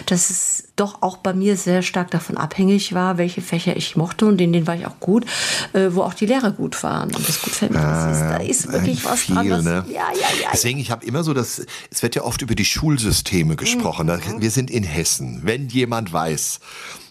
dass 0.07 0.31
es 0.31 0.65
doch 0.75 1.03
auch 1.03 1.19
bei 1.19 1.35
mir 1.35 1.57
sehr 1.57 1.83
stark 1.83 2.11
davon 2.11 2.37
abhängig 2.37 2.95
war, 2.95 3.17
welche 3.17 3.43
Fächer 3.43 3.77
ich 3.77 3.95
mochte 3.95 4.27
und 4.27 4.41
in 4.41 4.53
denen 4.53 4.67
war 4.67 4.75
ich 4.75 4.87
auch 4.87 4.99
gut, 4.99 5.25
äh, 5.73 5.89
wo 5.91 6.03
auch 6.03 6.15
die 6.15 6.27
Lehrer 6.27 6.51
gut 6.51 6.83
waren 6.83 7.15
und 7.15 7.29
das 7.29 7.41
gut 7.41 7.53
vermittelt 7.53 8.11
ist. 8.11 8.21
Da 8.21 8.37
ist 8.39 8.67
äh, 8.67 8.73
wirklich 8.73 9.05
was 9.05 9.21
viel, 9.21 9.37
dran. 9.37 9.51
Was, 9.51 9.65
ne? 9.65 9.85
ja, 9.89 10.09
ja, 10.13 10.43
ja. 10.43 10.49
Deswegen, 10.53 10.81
ich 10.81 10.91
habe 10.91 11.07
immer 11.07 11.23
so 11.23 11.33
das, 11.33 11.65
es 11.91 12.03
wird 12.03 12.17
ja 12.17 12.23
oft 12.23 12.43
über 12.43 12.57
die 12.57 12.65
Schulsysteme 12.65 13.55
gesprochen. 13.55 14.09
Mhm. 14.09 14.41
Wir 14.41 14.51
sind 14.51 14.69
in 14.69 14.83
Hessen. 14.83 15.43
Wenn 15.45 15.69
jemand 15.69 16.13
weiß, 16.13 16.59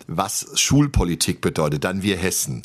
was 0.08 0.48
Schulpolitik 0.56 1.40
bedeutet, 1.40 1.84
dann 1.86 2.02
wir 2.02 2.18
Hessen. 2.18 2.64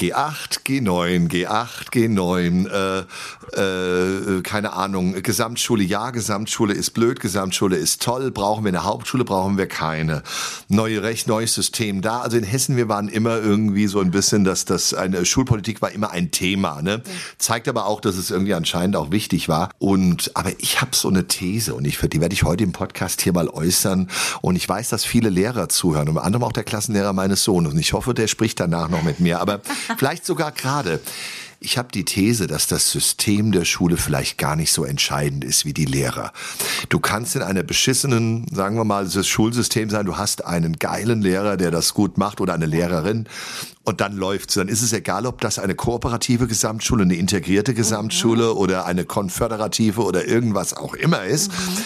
G8, 0.00 0.60
G9, 0.64 1.28
G8, 1.28 1.90
G9, 1.92 2.66
äh, 2.70 4.38
äh, 4.38 4.40
keine 4.40 4.72
Ahnung, 4.72 5.22
Gesamtschule, 5.22 5.82
ja, 5.82 6.10
Gesamtschule 6.10 6.72
ist 6.72 6.92
blöd, 6.92 7.20
Gesamtschule 7.20 7.76
ist 7.76 8.00
toll, 8.02 8.30
brauchen 8.30 8.64
wir 8.64 8.70
eine 8.70 8.84
Hauptschule, 8.84 9.24
brauchen 9.24 9.58
wir 9.58 9.66
keine. 9.66 10.22
Neue 10.68 11.02
Recht, 11.02 11.28
neues 11.28 11.54
System 11.54 12.00
da. 12.00 12.20
Also 12.20 12.38
in 12.38 12.44
Hessen, 12.44 12.78
wir 12.78 12.88
waren 12.88 13.08
immer 13.08 13.36
irgendwie 13.40 13.88
so 13.88 14.00
ein 14.00 14.10
bisschen, 14.10 14.44
dass 14.44 14.64
das 14.64 14.94
eine 14.94 15.26
Schulpolitik 15.26 15.82
war 15.82 15.92
immer 15.92 16.12
ein 16.12 16.30
Thema. 16.30 16.80
Ne? 16.80 17.02
Zeigt 17.36 17.68
aber 17.68 17.84
auch, 17.84 18.00
dass 18.00 18.16
es 18.16 18.30
irgendwie 18.30 18.54
anscheinend 18.54 18.96
auch 18.96 19.10
wichtig 19.10 19.50
war. 19.50 19.68
Und 19.78 20.30
aber 20.34 20.52
ich 20.60 20.80
habe 20.80 20.96
so 20.96 21.08
eine 21.08 21.28
These 21.28 21.74
und 21.74 21.84
ich 21.84 21.98
die 22.00 22.22
werde 22.22 22.32
ich 22.32 22.44
heute 22.44 22.64
im 22.64 22.72
Podcast 22.72 23.20
hier 23.20 23.34
mal 23.34 23.48
äußern. 23.48 24.08
Und 24.40 24.56
ich 24.56 24.66
weiß, 24.66 24.88
dass 24.88 25.04
viele 25.04 25.28
Lehrer 25.28 25.68
zuhören, 25.68 26.08
unter 26.08 26.24
anderem 26.24 26.44
auch 26.44 26.52
der 26.52 26.64
Klassenlehrer 26.64 27.12
meines 27.12 27.44
Sohnes. 27.44 27.74
Und 27.74 27.78
ich 27.78 27.92
hoffe, 27.92 28.14
der 28.14 28.28
spricht 28.28 28.58
danach 28.60 28.88
noch 28.88 29.02
mit 29.02 29.20
mir. 29.20 29.40
Aber 29.40 29.60
Vielleicht 29.98 30.24
sogar 30.26 30.52
gerade. 30.52 31.00
Ich 31.62 31.76
habe 31.76 31.88
die 31.92 32.06
These, 32.06 32.46
dass 32.46 32.66
das 32.68 32.90
System 32.90 33.52
der 33.52 33.66
Schule 33.66 33.98
vielleicht 33.98 34.38
gar 34.38 34.56
nicht 34.56 34.72
so 34.72 34.84
entscheidend 34.84 35.44
ist 35.44 35.66
wie 35.66 35.74
die 35.74 35.84
Lehrer. 35.84 36.32
Du 36.88 37.00
kannst 37.00 37.36
in 37.36 37.42
einer 37.42 37.62
beschissenen, 37.62 38.46
sagen 38.50 38.76
wir 38.76 38.84
mal, 38.84 39.06
das 39.06 39.28
Schulsystem 39.28 39.90
sein, 39.90 40.06
du 40.06 40.16
hast 40.16 40.46
einen 40.46 40.78
geilen 40.78 41.20
Lehrer, 41.20 41.58
der 41.58 41.70
das 41.70 41.92
gut 41.92 42.16
macht 42.16 42.40
oder 42.40 42.54
eine 42.54 42.64
Lehrerin 42.64 43.28
und 43.84 44.00
dann 44.00 44.16
läuft's. 44.16 44.54
Dann 44.54 44.68
ist 44.68 44.80
es 44.80 44.94
egal, 44.94 45.26
ob 45.26 45.42
das 45.42 45.58
eine 45.58 45.74
kooperative 45.74 46.46
Gesamtschule, 46.46 47.02
eine 47.02 47.16
integrierte 47.16 47.74
Gesamtschule 47.74 48.52
mhm. 48.52 48.56
oder 48.56 48.86
eine 48.86 49.04
konföderative 49.04 50.02
oder 50.02 50.26
irgendwas 50.26 50.72
auch 50.72 50.94
immer 50.94 51.24
ist. 51.24 51.52
Mhm. 51.52 51.78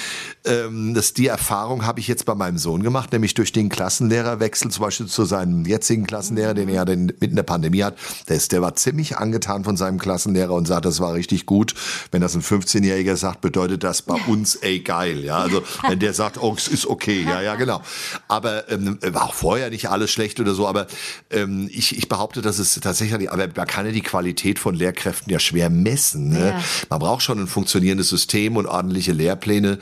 Ähm, 0.46 0.92
das, 0.94 1.14
die 1.14 1.26
Erfahrung 1.26 1.86
habe 1.86 2.00
ich 2.00 2.08
jetzt 2.08 2.26
bei 2.26 2.34
meinem 2.34 2.58
Sohn 2.58 2.82
gemacht, 2.82 3.12
nämlich 3.12 3.32
durch 3.34 3.52
den 3.52 3.70
Klassenlehrerwechsel, 3.70 4.70
zum 4.70 4.84
Beispiel 4.84 5.06
zu 5.06 5.24
seinem 5.24 5.64
jetzigen 5.64 6.06
Klassenlehrer, 6.06 6.52
den 6.52 6.68
er 6.68 6.74
ja 6.74 6.84
mitten 6.84 7.36
der 7.36 7.44
Pandemie 7.44 7.82
hat. 7.82 7.96
Der, 8.28 8.36
ist, 8.36 8.52
der 8.52 8.60
war 8.60 8.74
ziemlich 8.74 9.16
angetan 9.16 9.64
von 9.64 9.76
seinem 9.76 9.98
Klassenlehrer 9.98 10.52
und 10.52 10.66
sagt, 10.66 10.84
das 10.84 11.00
war 11.00 11.14
richtig 11.14 11.46
gut. 11.46 11.74
Wenn 12.10 12.20
das 12.20 12.34
ein 12.34 12.42
15-Jähriger 12.42 13.16
sagt, 13.16 13.40
bedeutet 13.40 13.84
das 13.84 14.02
bei 14.02 14.16
uns, 14.26 14.56
ey, 14.56 14.80
geil. 14.80 15.24
Ja, 15.24 15.38
also 15.38 15.62
wenn 15.88 15.98
der 15.98 16.12
sagt, 16.12 16.42
oh, 16.42 16.54
es 16.56 16.68
ist 16.68 16.86
okay. 16.86 17.22
Ja, 17.22 17.40
ja, 17.40 17.54
genau. 17.54 17.80
Aber 18.28 18.70
ähm, 18.70 18.98
war 19.02 19.24
auch 19.24 19.34
vorher 19.34 19.70
nicht 19.70 19.88
alles 19.88 20.10
schlecht 20.10 20.40
oder 20.40 20.54
so, 20.54 20.66
aber 20.66 20.86
ähm, 21.30 21.70
ich, 21.72 21.96
ich 21.96 22.08
behaupte, 22.08 22.42
dass 22.42 22.58
es 22.58 22.74
tatsächlich, 22.74 23.32
aber 23.32 23.48
man 23.56 23.66
kann 23.66 23.86
ja 23.86 23.92
die 23.92 24.02
Qualität 24.02 24.58
von 24.58 24.74
Lehrkräften 24.74 25.32
ja 25.32 25.38
schwer 25.38 25.70
messen. 25.70 26.28
Ne? 26.28 26.48
Ja. 26.48 26.64
Man 26.90 26.98
braucht 26.98 27.22
schon 27.22 27.38
ein 27.38 27.46
funktionierendes 27.46 28.10
System 28.10 28.56
und 28.56 28.66
ordentliche 28.66 29.12
Lehrpläne. 29.12 29.78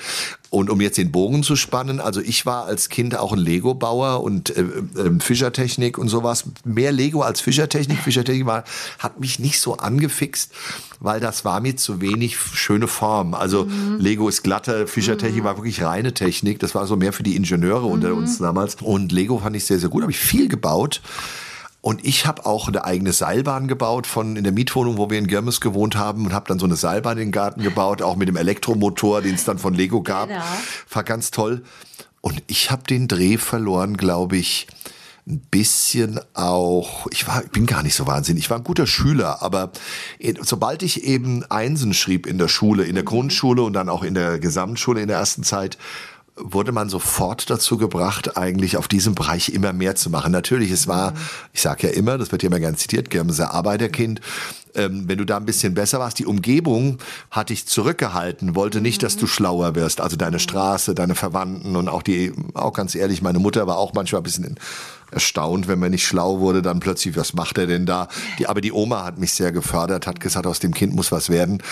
Und 0.52 0.68
um 0.68 0.82
jetzt 0.82 0.98
den 0.98 1.10
Bogen 1.10 1.42
zu 1.42 1.56
spannen, 1.56 1.98
also 1.98 2.20
ich 2.20 2.44
war 2.44 2.66
als 2.66 2.90
Kind 2.90 3.16
auch 3.16 3.32
ein 3.32 3.38
Lego-Bauer 3.38 4.22
und 4.22 4.54
äh, 4.54 4.60
äh, 4.60 5.18
Fischertechnik 5.18 5.96
und 5.96 6.08
sowas. 6.08 6.44
Mehr 6.62 6.92
Lego 6.92 7.22
als 7.22 7.40
Fischertechnik. 7.40 7.98
Fischertechnik 8.00 8.44
war, 8.44 8.64
hat 8.98 9.18
mich 9.18 9.38
nicht 9.38 9.60
so 9.60 9.78
angefixt, 9.78 10.52
weil 11.00 11.20
das 11.20 11.46
war 11.46 11.60
mir 11.60 11.76
zu 11.76 12.02
wenig 12.02 12.36
schöne 12.36 12.86
Form. 12.86 13.32
Also 13.32 13.64
mhm. 13.64 13.96
Lego 13.98 14.28
ist 14.28 14.42
glatter, 14.42 14.86
Fischertechnik 14.86 15.40
mhm. 15.40 15.46
war 15.46 15.56
wirklich 15.56 15.82
reine 15.82 16.12
Technik. 16.12 16.58
Das 16.58 16.74
war 16.74 16.86
so 16.86 16.96
mehr 16.96 17.14
für 17.14 17.22
die 17.22 17.34
Ingenieure 17.34 17.86
unter 17.86 18.10
mhm. 18.10 18.18
uns 18.18 18.36
damals. 18.36 18.76
Und 18.82 19.10
Lego 19.10 19.38
fand 19.38 19.56
ich 19.56 19.64
sehr, 19.64 19.78
sehr 19.78 19.88
gut. 19.88 20.02
Habe 20.02 20.12
ich 20.12 20.18
viel 20.18 20.48
gebaut. 20.48 21.00
Und 21.82 22.04
ich 22.06 22.26
habe 22.26 22.46
auch 22.46 22.68
eine 22.68 22.84
eigene 22.84 23.12
Seilbahn 23.12 23.66
gebaut 23.66 24.06
von 24.06 24.36
in 24.36 24.44
der 24.44 24.52
Mietwohnung, 24.52 24.98
wo 24.98 25.10
wir 25.10 25.18
in 25.18 25.26
Girmes 25.26 25.60
gewohnt 25.60 25.96
haben 25.96 26.24
und 26.24 26.32
habe 26.32 26.46
dann 26.46 26.60
so 26.60 26.64
eine 26.64 26.76
Seilbahn 26.76 27.18
in 27.18 27.26
den 27.26 27.32
Garten 27.32 27.60
gebaut, 27.60 28.02
auch 28.02 28.14
mit 28.14 28.28
dem 28.28 28.36
Elektromotor, 28.36 29.20
den 29.20 29.34
es 29.34 29.44
dann 29.44 29.58
von 29.58 29.74
Lego 29.74 30.00
gab. 30.00 30.28
Genau. 30.28 30.40
War 30.92 31.02
ganz 31.02 31.32
toll. 31.32 31.64
Und 32.20 32.40
ich 32.46 32.70
habe 32.70 32.84
den 32.84 33.08
Dreh 33.08 33.36
verloren, 33.36 33.96
glaube 33.96 34.36
ich, 34.36 34.68
ein 35.26 35.40
bisschen 35.50 36.20
auch, 36.34 37.06
ich 37.10 37.26
war, 37.26 37.44
ich 37.44 37.50
bin 37.50 37.66
gar 37.66 37.82
nicht 37.82 37.94
so 37.94 38.06
wahnsinnig, 38.06 38.44
ich 38.44 38.50
war 38.50 38.58
ein 38.58 38.64
guter 38.64 38.86
Schüler, 38.86 39.42
aber 39.42 39.70
sobald 40.40 40.82
ich 40.82 41.04
eben 41.04 41.44
Einsen 41.48 41.94
schrieb 41.94 42.26
in 42.26 42.38
der 42.38 42.48
Schule, 42.48 42.84
in 42.84 42.94
der 42.94 43.04
mhm. 43.04 43.08
Grundschule 43.08 43.62
und 43.62 43.72
dann 43.72 43.88
auch 43.88 44.02
in 44.02 44.14
der 44.14 44.38
Gesamtschule 44.38 45.00
in 45.00 45.08
der 45.08 45.18
ersten 45.18 45.44
Zeit, 45.44 45.78
wurde 46.36 46.72
man 46.72 46.88
sofort 46.88 47.50
dazu 47.50 47.76
gebracht, 47.76 48.36
eigentlich 48.36 48.76
auf 48.76 48.88
diesem 48.88 49.14
Bereich 49.14 49.50
immer 49.50 49.72
mehr 49.72 49.94
zu 49.96 50.08
machen. 50.10 50.32
Natürlich, 50.32 50.70
es 50.70 50.88
war, 50.88 51.12
ich 51.52 51.60
sage 51.60 51.88
ja 51.88 51.92
immer, 51.92 52.16
das 52.16 52.32
wird 52.32 52.42
ja 52.42 52.48
immer 52.48 52.60
gern 52.60 52.76
zitiert, 52.76 53.10
Germse 53.10 53.50
Arbeiterkind. 53.50 54.20
Ähm, 54.74 55.04
wenn 55.06 55.18
du 55.18 55.26
da 55.26 55.36
ein 55.36 55.44
bisschen 55.44 55.74
besser 55.74 55.98
warst, 55.98 56.18
die 56.18 56.24
Umgebung 56.24 56.96
hat 57.30 57.50
dich 57.50 57.66
zurückgehalten, 57.66 58.54
wollte 58.54 58.80
nicht, 58.80 59.02
dass 59.02 59.18
du 59.18 59.26
schlauer 59.26 59.74
wirst. 59.74 60.00
Also 60.00 60.16
deine 60.16 60.38
Straße, 60.38 60.94
deine 60.94 61.14
Verwandten 61.14 61.76
und 61.76 61.88
auch 61.88 62.02
die, 62.02 62.32
auch 62.54 62.72
ganz 62.72 62.94
ehrlich, 62.94 63.20
meine 63.20 63.38
Mutter 63.38 63.66
war 63.66 63.76
auch 63.76 63.92
manchmal 63.92 64.22
ein 64.22 64.24
bisschen 64.24 64.58
erstaunt, 65.12 65.68
wenn 65.68 65.78
man 65.78 65.90
nicht 65.90 66.06
schlau 66.06 66.40
wurde, 66.40 66.62
dann 66.62 66.80
plötzlich, 66.80 67.16
was 67.16 67.34
macht 67.34 67.58
er 67.58 67.66
denn 67.66 67.86
da? 67.86 68.08
Die, 68.38 68.46
aber 68.46 68.60
die 68.60 68.72
Oma 68.72 69.04
hat 69.04 69.18
mich 69.18 69.32
sehr 69.32 69.52
gefördert, 69.52 70.06
hat 70.06 70.20
gesagt, 70.20 70.46
aus 70.46 70.58
dem 70.58 70.74
Kind 70.74 70.94
muss 70.94 71.12
was 71.12 71.30
werden. 71.30 71.62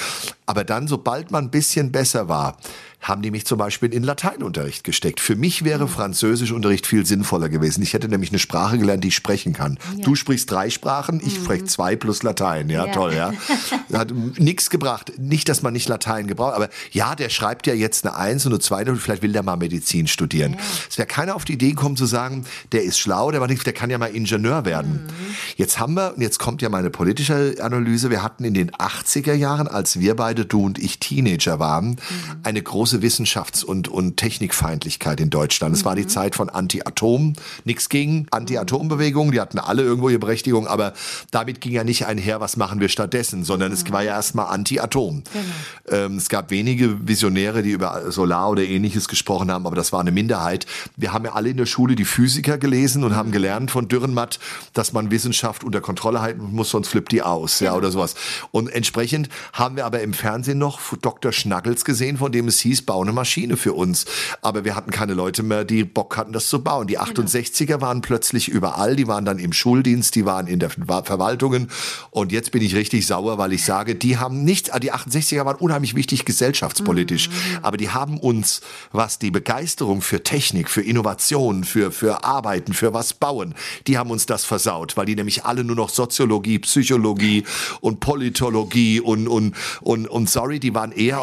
Aber 0.47 0.64
dann, 0.64 0.88
sobald 0.88 1.30
man 1.30 1.44
ein 1.44 1.50
bisschen 1.50 1.92
besser 1.92 2.28
war, 2.28 2.56
haben 3.00 3.23
die 3.23 3.30
mich 3.30 3.47
zum 3.47 3.59
Beispiel 3.59 3.94
in 3.94 4.02
Lateinunterricht 4.02 4.85
gesteckt. 4.85 5.20
Für 5.20 5.35
mich 5.35 5.64
wäre 5.64 5.85
mhm. 5.85 5.88
Französischunterricht 5.88 6.87
viel 6.87 7.06
sinnvoller 7.06 7.49
gewesen. 7.49 7.82
Ich 7.82 7.94
hätte 7.94 8.09
nämlich 8.09 8.30
eine 8.30 8.38
Sprache 8.38 8.78
gelernt, 8.78 9.04
die 9.04 9.09
ich 9.09 9.14
sprechen 9.14 9.54
kann. 9.54 9.78
Ja. 9.97 10.04
Du 10.04 10.14
sprichst 10.14 10.50
drei 10.50 10.68
Sprachen, 10.68 11.20
ich 11.25 11.38
mhm. 11.38 11.44
spreche 11.44 11.64
zwei 11.64 11.97
plus 11.97 12.23
Latein. 12.23 12.68
Ja, 12.68 12.87
ja. 12.87 12.92
toll, 12.92 13.14
ja. 13.14 13.32
Hat 13.92 14.12
nichts 14.38 14.68
gebracht. 14.68 15.12
Nicht, 15.18 15.49
dass 15.49 15.62
man 15.62 15.73
nicht 15.73 15.88
Latein 15.88 16.26
gebraucht, 16.26 16.54
aber 16.54 16.68
ja, 16.92 17.14
der 17.14 17.30
schreibt 17.30 17.66
ja 17.66 17.75
jetzt 17.75 18.06
eine 18.06 18.16
Eins 18.16 18.44
und 18.44 18.52
eine 18.52 18.61
Zweite 18.61 18.90
und 18.90 18.99
vielleicht 18.99 19.23
will 19.23 19.32
der 19.32 19.42
mal 19.42 19.56
Medizin 19.56 20.06
studieren. 20.06 20.52
Ja. 20.52 20.59
Es 20.88 20.99
wäre 20.99 21.09
keiner 21.09 21.37
auf 21.37 21.47
die 21.47 21.54
Idee 21.54 21.70
gekommen 21.70 21.97
zu 21.97 22.06
sagen, 22.06 22.44
der 22.73 22.82
ist 22.82 22.99
schlau, 22.99 23.30
der, 23.33 23.47
der 23.47 23.73
kann 23.73 23.91
ja 23.91 23.99
mal 23.99 24.07
Ingenieur 24.15 24.65
werden. 24.65 25.05
Mhm. 25.07 25.35
Jetzt 25.57 25.79
haben 25.79 25.95
wir, 25.95 26.15
und 26.15 26.23
jetzt 26.23 26.39
kommt 26.39 26.63
ja 26.63 26.69
meine 26.69 26.91
politische 26.91 27.57
Analyse, 27.61 28.11
wir 28.11 28.23
hatten 28.23 28.45
in 28.45 28.55
den 28.55 28.71
80er 28.71 29.35
Jahren, 29.35 29.69
als 29.69 30.01
wir 30.01 30.17
beide, 30.17 30.45
du 30.45 30.65
und 30.65 30.79
ich 30.79 30.99
Teenager 30.99 31.59
waren, 31.59 31.91
mhm. 31.91 31.97
eine 32.43 32.63
große 32.63 32.99
Wissenschafts- 32.99 33.65
und, 33.65 33.89
und 33.89 34.17
Technikfeindlichkeit 34.17 35.21
in 35.21 35.31
Deutschland. 35.31 35.75
Es 35.75 35.83
mhm. 35.83 35.87
war 35.87 35.97
die 35.97 36.03
mhm. 36.03 36.09
Zeit 36.09 36.35
von 36.35 36.49
Anti-Atom, 36.49 37.35
nichts 37.65 37.89
gegen 37.89 38.27
Anti-Atom-Bewegungen, 38.31 39.33
die 39.33 39.41
hatten 39.41 39.59
alle 39.59 39.83
irgendwo 39.83 40.09
ihre 40.09 40.19
Berechtigung, 40.19 40.67
aber 40.67 40.93
damit 41.31 41.61
ging 41.61 41.73
ja 41.73 41.85
nicht 41.85 42.07
einher, 42.07 42.41
was 42.41 42.57
machen 42.57 42.81
wir 42.81 42.89
stattdessen, 42.89 43.45
sondern 43.45 43.69
mhm. 43.69 43.75
es 43.75 43.93
war 43.93 44.03
ja 44.03 44.13
erstmal 44.13 44.47
Anti-Atom. 44.47 45.23
Genau. 45.33 46.05
Ähm, 46.05 46.17
es 46.17 46.29
gab 46.29 46.51
wenige 46.51 47.07
Visionäre, 47.07 47.63
die 47.63 47.71
über 47.71 48.11
Solar 48.11 48.51
oder 48.51 48.63
ähnliches 48.63 49.09
gesprochen 49.09 49.51
haben, 49.51 49.67
aber 49.67 49.77
das 49.77 49.93
war 49.93 50.01
eine 50.01 50.13
Minderheit. 50.13 50.67
Wir 50.97 51.13
haben 51.13 51.25
ja 51.25 51.33
alle 51.33 51.51
in 51.51 51.57
der 51.57 51.67
Schule 51.67 51.95
die 51.95 52.05
Physiker 52.05 52.59
gelesen 52.59 53.05
und 53.05 53.13
mhm. 53.13 53.17
Haben 53.21 53.31
gelernt 53.31 53.71
von 53.71 53.87
Dürrenmatt, 53.87 54.41
dass 54.73 54.93
man 54.93 55.11
Wissenschaft 55.11 55.62
unter 55.62 55.81
Kontrolle 55.81 56.21
halten 56.21 56.43
muss, 56.53 56.71
sonst 56.71 56.89
flippt 56.89 57.12
die 57.12 57.23
aus, 57.23 57.59
genau. 57.59 57.73
ja, 57.73 57.77
oder 57.77 57.91
sowas. 57.91 58.15
Und 58.50 58.69
entsprechend 58.69 59.29
haben 59.53 59.77
wir 59.77 59.87
aber 59.87 60.00
im 60.00 60.15
Fernsehen 60.15 60.59
noch 60.59 60.81
Dr. 61.00 61.33
Schnaggels 61.33 61.85
gesehen, 61.85 62.17
von 62.17 62.33
dem 62.33 62.49
es 62.49 62.59
hieß, 62.61 62.83
bau 62.83 63.03
eine 63.03 63.12
Maschine 63.12 63.57
für 63.57 63.75
uns. 63.75 64.07
Aber 64.43 64.65
wir 64.65 64.75
hatten 64.75 64.91
keine 64.91 65.15
Leute 65.15 65.43
mehr, 65.43 65.65
die 65.65 65.85
Bock 65.85 66.17
hatten, 66.17 66.33
das 66.33 66.49
zu 66.49 66.62
bauen. 66.65 66.87
Die 66.87 66.99
68er 66.99 67.67
genau. 67.67 67.81
waren 67.83 68.00
plötzlich 68.00 68.49
überall, 68.49 68.97
die 68.97 69.07
waren 69.07 69.25
dann 69.25 69.39
im 69.39 69.53
Schuldienst, 69.53 70.15
die 70.15 70.25
waren 70.25 70.47
in 70.47 70.59
der 70.59 70.71
Verwaltungen. 70.71 71.71
Und 72.11 72.33
jetzt 72.33 72.50
bin 72.50 72.62
ich 72.62 72.75
richtig 72.75 73.07
sauer, 73.07 73.39
weil 73.39 73.53
ich 73.53 73.65
sage, 73.65 73.95
die 73.95 74.19
haben 74.19 74.45
nichts, 74.45 74.71
die 74.81 74.93
68er 74.93 75.45
waren 75.45 75.57
unheimlich 75.57 75.95
wichtig 75.95 76.25
gesellschaftspolitisch. 76.25 77.29
Mhm. 77.29 77.35
Aber 77.62 77.77
die 77.77 77.91
haben 77.91 78.19
uns, 78.19 78.62
was 78.93 79.19
die 79.19 79.31
Begeisterung 79.31 80.00
für 80.03 80.23
Technik, 80.23 80.71
für 80.71 80.83
Innovation, 80.83 81.65
für, 81.65 81.93
für 81.93 82.25
Arbeiten, 82.25 82.73
für 82.73 82.95
was 82.95 83.10
bauen, 83.14 83.55
die 83.87 83.99
haben 83.99 84.11
uns 84.11 84.26
das 84.26 84.45
versaut, 84.45 84.97
weil 84.97 85.07
die 85.07 85.17
nämlich 85.17 85.45
alle 85.45 85.64
nur 85.64 85.76
noch 85.76 85.90
Soziologie, 85.90 86.59
Psychologie 86.61 87.45
und 87.81 88.00
Politologie 88.00 89.00
und, 89.00 89.29
und, 89.29 89.55
und, 89.81 90.07
und 90.07 90.31
sorry, 90.31 90.61
die 90.61 90.75
waren 90.75 90.93
eher, 90.93 91.21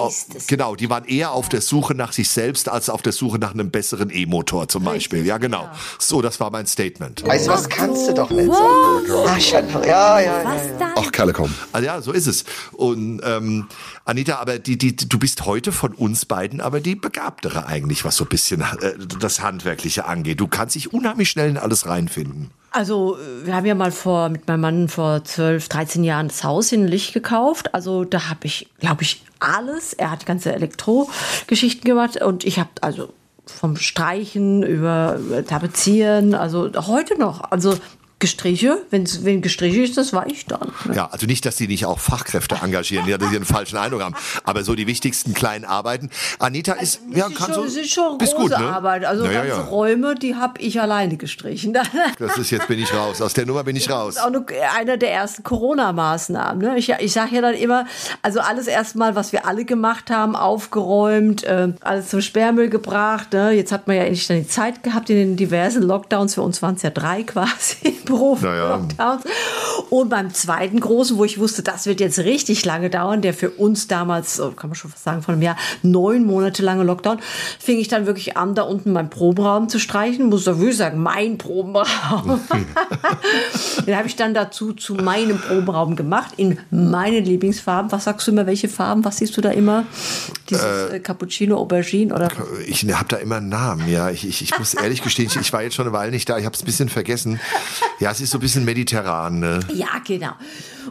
genau, 0.47 0.75
die 0.75 0.89
waren 0.89 1.05
eher 1.05 1.31
auf 1.31 1.49
der 1.49 1.61
Suche 1.61 1.95
nach 1.95 2.11
sich 2.11 2.29
selbst 2.29 2.69
als 2.69 2.89
auf 2.89 3.01
der 3.01 3.13
Suche 3.13 3.39
nach 3.39 3.53
einem 3.53 3.71
besseren 3.71 4.09
E-Motor 4.11 4.67
zum 4.67 4.83
Beispiel. 4.83 5.25
Ja, 5.25 5.37
genau. 5.37 5.69
So, 5.99 6.21
das 6.21 6.39
war 6.39 6.51
mein 6.51 6.67
Statement. 6.67 7.25
Weißt 7.25 7.47
du, 7.47 7.51
was 7.51 7.69
kannst 7.69 8.07
du 8.07 8.13
doch 8.13 8.29
nicht 8.29 8.51
Ach, 8.51 9.39
ja, 9.85 10.19
ja, 10.19 10.19
ja. 10.19 10.61
Dann? 10.79 10.91
Ach, 10.95 11.11
Kerle, 11.11 11.33
komm. 11.33 11.53
Also, 11.71 11.85
ja, 11.85 12.01
so 12.01 12.11
ist 12.11 12.27
es. 12.27 12.45
Und 12.73 13.21
ähm, 13.23 13.67
Anita, 14.05 14.37
aber 14.37 14.59
die, 14.59 14.77
die, 14.77 14.95
du 14.95 15.19
bist 15.19 15.45
heute 15.45 15.71
von 15.71 15.93
uns 15.93 16.25
beiden 16.25 16.61
aber 16.61 16.79
die 16.79 16.95
Begabtere 16.95 17.65
eigentlich, 17.67 18.05
was 18.05 18.15
so 18.15 18.25
ein 18.25 18.29
bisschen 18.29 18.61
äh, 18.61 18.93
das 19.19 19.41
Handwerkliche 19.41 20.05
angeht. 20.05 20.39
Du 20.39 20.47
kannst 20.47 20.75
dich 20.75 20.93
unheimlich 20.93 21.29
schnell 21.29 21.49
in 21.49 21.57
alles 21.57 21.76
reinfinden. 21.85 22.51
Also, 22.71 23.17
wir 23.43 23.55
haben 23.55 23.65
ja 23.65 23.75
mal 23.75 23.91
vor, 23.91 24.29
mit 24.29 24.47
meinem 24.47 24.61
Mann 24.61 24.89
vor 24.89 25.23
12, 25.23 25.69
13 25.69 26.03
Jahren 26.03 26.27
das 26.27 26.43
Haus 26.43 26.71
in 26.71 26.87
Licht 26.87 27.13
gekauft. 27.13 27.73
Also, 27.73 28.03
da 28.03 28.29
habe 28.29 28.41
ich, 28.43 28.67
glaube 28.79 29.03
ich, 29.03 29.23
alles. 29.39 29.93
Er 29.93 30.11
hat 30.11 30.25
ganze 30.25 30.53
Elektrogeschichten 30.53 31.83
gemacht 31.83 32.21
und 32.21 32.43
ich 32.43 32.59
habe 32.59 32.69
also 32.81 33.09
vom 33.45 33.77
Streichen 33.77 34.63
über 34.63 35.19
Tapezieren, 35.47 36.35
also 36.35 36.69
heute 36.87 37.17
noch. 37.17 37.51
Also 37.51 37.77
Gestriche, 38.19 38.81
wenn's, 38.89 39.23
wenn 39.25 39.43
Gestriche 39.43 39.83
ist, 39.83 39.95
das 39.95 40.11
war 40.11 40.25
ich 40.25 40.47
dann. 40.47 40.71
Ne? 40.85 40.95
Ja, 40.95 41.05
also 41.11 41.27
nicht, 41.27 41.45
dass 41.45 41.55
die 41.57 41.67
nicht 41.67 41.85
auch 41.85 41.99
Fachkräfte 41.99 42.55
engagieren, 42.63 43.05
die 43.05 43.13
einen 43.13 43.45
falschen 43.45 43.77
Eindruck 43.77 44.01
haben, 44.01 44.15
aber 44.43 44.63
so 44.63 44.73
die 44.73 44.87
wichtigsten 44.87 45.35
kleinen 45.35 45.65
Arbeiten. 45.65 46.09
Anita 46.39 46.73
ist, 46.73 47.01
also, 47.07 47.19
ja, 47.19 47.29
kann 47.29 47.53
so, 47.53 47.63
es 47.63 47.75
ist 47.75 47.93
schon 47.93 48.17
große 48.17 48.35
gut, 48.35 48.49
ne? 48.49 48.57
Arbeit. 48.57 49.05
Also 49.05 49.23
ja, 49.25 49.33
ganze 49.33 49.49
ja. 49.49 49.61
Räume, 49.61 50.15
die 50.15 50.33
habe 50.33 50.59
ich 50.59 50.81
alleine 50.81 51.17
gestrichen. 51.17 51.73
das 52.19 52.37
ist 52.39 52.49
jetzt 52.49 52.67
bin 52.67 52.79
ich 52.79 52.91
raus. 52.91 53.21
Aus 53.21 53.33
der 53.33 53.45
Nummer 53.45 53.63
bin 53.63 53.75
ich 53.75 53.87
raus. 53.87 54.15
Das 54.15 54.25
ist 54.25 54.35
auch 54.35 54.77
einer 54.79 54.97
der 54.97 55.11
ersten 55.11 55.43
Corona-Maßnahmen. 55.43 56.59
Ne? 56.59 56.77
Ich, 56.79 56.89
ich 56.89 57.13
sage 57.13 57.35
ja 57.35 57.41
dann 57.41 57.53
immer, 57.53 57.85
also 58.23 58.39
alles 58.39 58.65
erstmal, 58.65 59.15
was 59.15 59.31
wir 59.31 59.45
alle 59.45 59.63
gemacht 59.63 60.09
haben, 60.09 60.35
aufgeräumt, 60.35 61.43
äh, 61.43 61.71
alles 61.81 62.09
zum 62.09 62.21
Sperrmüll 62.21 62.69
gebracht. 62.69 63.33
Ne? 63.33 63.51
Jetzt 63.51 63.71
hat 63.71 63.85
man 63.85 63.95
ja 63.95 64.03
endlich 64.03 64.25
dann 64.25 64.37
die 64.37 64.47
Zeit 64.47 64.81
gehabt 64.81 65.11
in 65.11 65.17
den 65.17 65.37
diversen 65.37 65.83
Lockdowns. 65.83 66.33
Für 66.33 66.41
uns 66.41 66.63
waren 66.63 66.75
es 66.75 66.81
ja 66.81 66.89
drei 66.89 67.21
quasi 67.27 68.06
Beruf 68.07 68.41
Naja. 68.41 68.77
Lockdowns. 68.77 69.23
Und 69.89 70.09
beim 70.09 70.33
zweiten 70.33 70.79
großen, 70.79 71.17
wo 71.17 71.25
ich 71.25 71.37
wusste, 71.37 71.61
das 71.61 71.85
wird 71.85 71.99
jetzt 71.99 72.19
richtig 72.19 72.65
lange 72.65 72.89
dauern, 72.89 73.21
der 73.21 73.33
für 73.33 73.51
uns 73.51 73.87
damals, 73.87 74.41
kann 74.55 74.69
man 74.69 74.75
schon 74.75 74.91
fast 74.91 75.03
sagen, 75.03 75.21
von 75.21 75.33
einem 75.33 75.43
Jahr, 75.43 75.57
neun 75.83 76.25
Monate 76.25 76.63
lange 76.63 76.83
Lockdown, 76.83 77.19
fing 77.59 77.77
ich 77.77 77.87
dann 77.87 78.05
wirklich 78.05 78.35
an, 78.35 78.55
da 78.55 78.63
unten 78.63 78.91
meinen 78.91 79.09
Probenraum 79.09 79.69
zu 79.69 79.79
streichen. 79.79 80.27
Muss 80.29 80.45
da 80.45 80.57
wirklich 80.57 80.77
sagen, 80.77 81.01
mein 81.01 81.37
Probenraum. 81.37 82.41
Den 83.85 83.95
habe 83.95 84.07
ich 84.07 84.15
dann 84.15 84.33
dazu 84.33 84.73
zu 84.73 84.95
meinem 84.95 85.39
Probenraum 85.39 85.95
gemacht, 85.95 86.33
in 86.37 86.59
meinen 86.71 87.23
Lieblingsfarben. 87.23 87.91
Was 87.91 88.05
sagst 88.05 88.27
du 88.27 88.31
immer, 88.31 88.45
welche 88.45 88.69
Farben? 88.69 89.05
Was 89.05 89.17
siehst 89.17 89.37
du 89.37 89.41
da 89.41 89.51
immer? 89.51 89.85
Dieses 90.49 90.63
äh, 90.91 90.99
Cappuccino, 90.99 91.57
Aubergine 91.57 92.13
oder? 92.13 92.29
Ich 92.67 92.83
habe 92.93 93.07
da 93.07 93.17
immer 93.17 93.37
einen 93.37 93.49
Namen, 93.49 93.87
ja. 93.89 94.09
Ich, 94.09 94.27
ich, 94.27 94.41
ich 94.41 94.57
muss 94.57 94.73
ehrlich 94.73 95.01
gestehen, 95.01 95.27
ich, 95.29 95.35
ich 95.35 95.53
war 95.53 95.63
jetzt 95.63 95.75
schon 95.75 95.85
eine 95.85 95.93
Weile 95.93 96.11
nicht 96.11 96.29
da, 96.29 96.37
ich 96.37 96.45
habe 96.45 96.55
es 96.55 96.61
ein 96.61 96.65
bisschen 96.65 96.89
vergessen. 96.89 97.39
Ja, 97.99 98.11
es 98.11 98.21
ist 98.21 98.31
so 98.31 98.37
ein 98.37 98.41
bisschen 98.41 98.65
mediterran. 98.65 99.39
Ne? 99.39 99.59
Ja, 99.73 99.99
genau. 100.05 100.33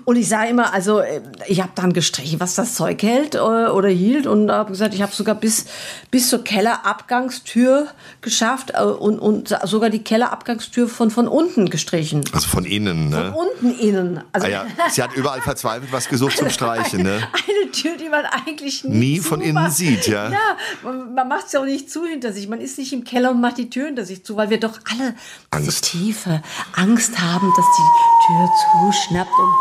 Und 0.04 0.16
ich 0.16 0.28
sage 0.28 0.50
immer, 0.50 0.72
also 0.72 1.00
äh, 1.00 1.20
ich 1.46 1.60
habe 1.60 1.72
dann 1.74 1.92
gestrichen, 1.92 2.40
was 2.40 2.54
das 2.54 2.74
Zeug 2.74 3.02
hält 3.02 3.34
äh, 3.34 3.38
oder 3.38 3.88
hielt 3.88 4.26
und 4.26 4.50
habe 4.50 4.70
gesagt, 4.70 4.94
ich 4.94 5.02
habe 5.02 5.12
sogar 5.12 5.34
bis, 5.34 5.66
bis 6.10 6.28
zur 6.28 6.44
Kellerabgangstür 6.44 7.88
geschafft 8.20 8.72
äh, 8.74 8.82
und, 8.82 9.18
und 9.18 9.56
sogar 9.64 9.90
die 9.90 10.02
Kellerabgangstür 10.02 10.88
von, 10.88 11.10
von 11.10 11.28
unten 11.28 11.70
gestrichen. 11.70 12.24
Also 12.32 12.48
von 12.48 12.64
innen, 12.64 13.08
ne? 13.08 13.32
Von 13.32 13.46
unten 13.48 13.78
innen. 13.78 14.22
Also 14.32 14.46
Ah 14.46 14.50
ja, 14.50 14.66
sie 14.90 15.02
hat 15.02 15.14
überall 15.14 15.40
verzweifelt 15.40 15.92
was 15.92 16.08
gesucht 16.08 16.36
zum 16.38 16.50
Streichen, 16.56 17.02
ne? 17.02 17.20
Eine 17.32 17.72
Tür, 17.72 17.96
die 17.96 18.08
man 18.08 18.24
eigentlich 18.26 18.84
nie, 18.84 18.96
Nie 18.96 19.18
von 19.20 19.40
innen 19.40 19.70
sieht, 19.70 20.06
ja. 20.06 20.30
Ja, 20.30 20.56
man, 20.82 21.14
man 21.14 21.28
macht 21.28 21.46
es 21.46 21.52
ja 21.52 21.60
auch 21.60 21.64
nicht 21.64 21.90
zu 21.90 22.04
hinter 22.04 22.32
sich. 22.32 22.48
Man 22.48 22.60
ist 22.60 22.78
nicht 22.78 22.92
im 22.92 23.04
Keller 23.04 23.30
und 23.30 23.40
macht 23.40 23.58
die 23.58 23.70
Tür 23.70 23.86
hinter 23.86 24.04
sich 24.04 24.24
zu, 24.24 24.36
weil 24.36 24.50
wir 24.50 24.60
doch 24.60 24.78
alle 24.90 25.14
Angst. 25.50 25.84
tiefe 25.84 26.42
Angst 26.74 27.18
haben, 27.18 27.52
dass 27.56 27.64
die 27.76 28.26
Tür 28.26 28.48
zuschnappt 28.92 29.30
und 29.38 29.52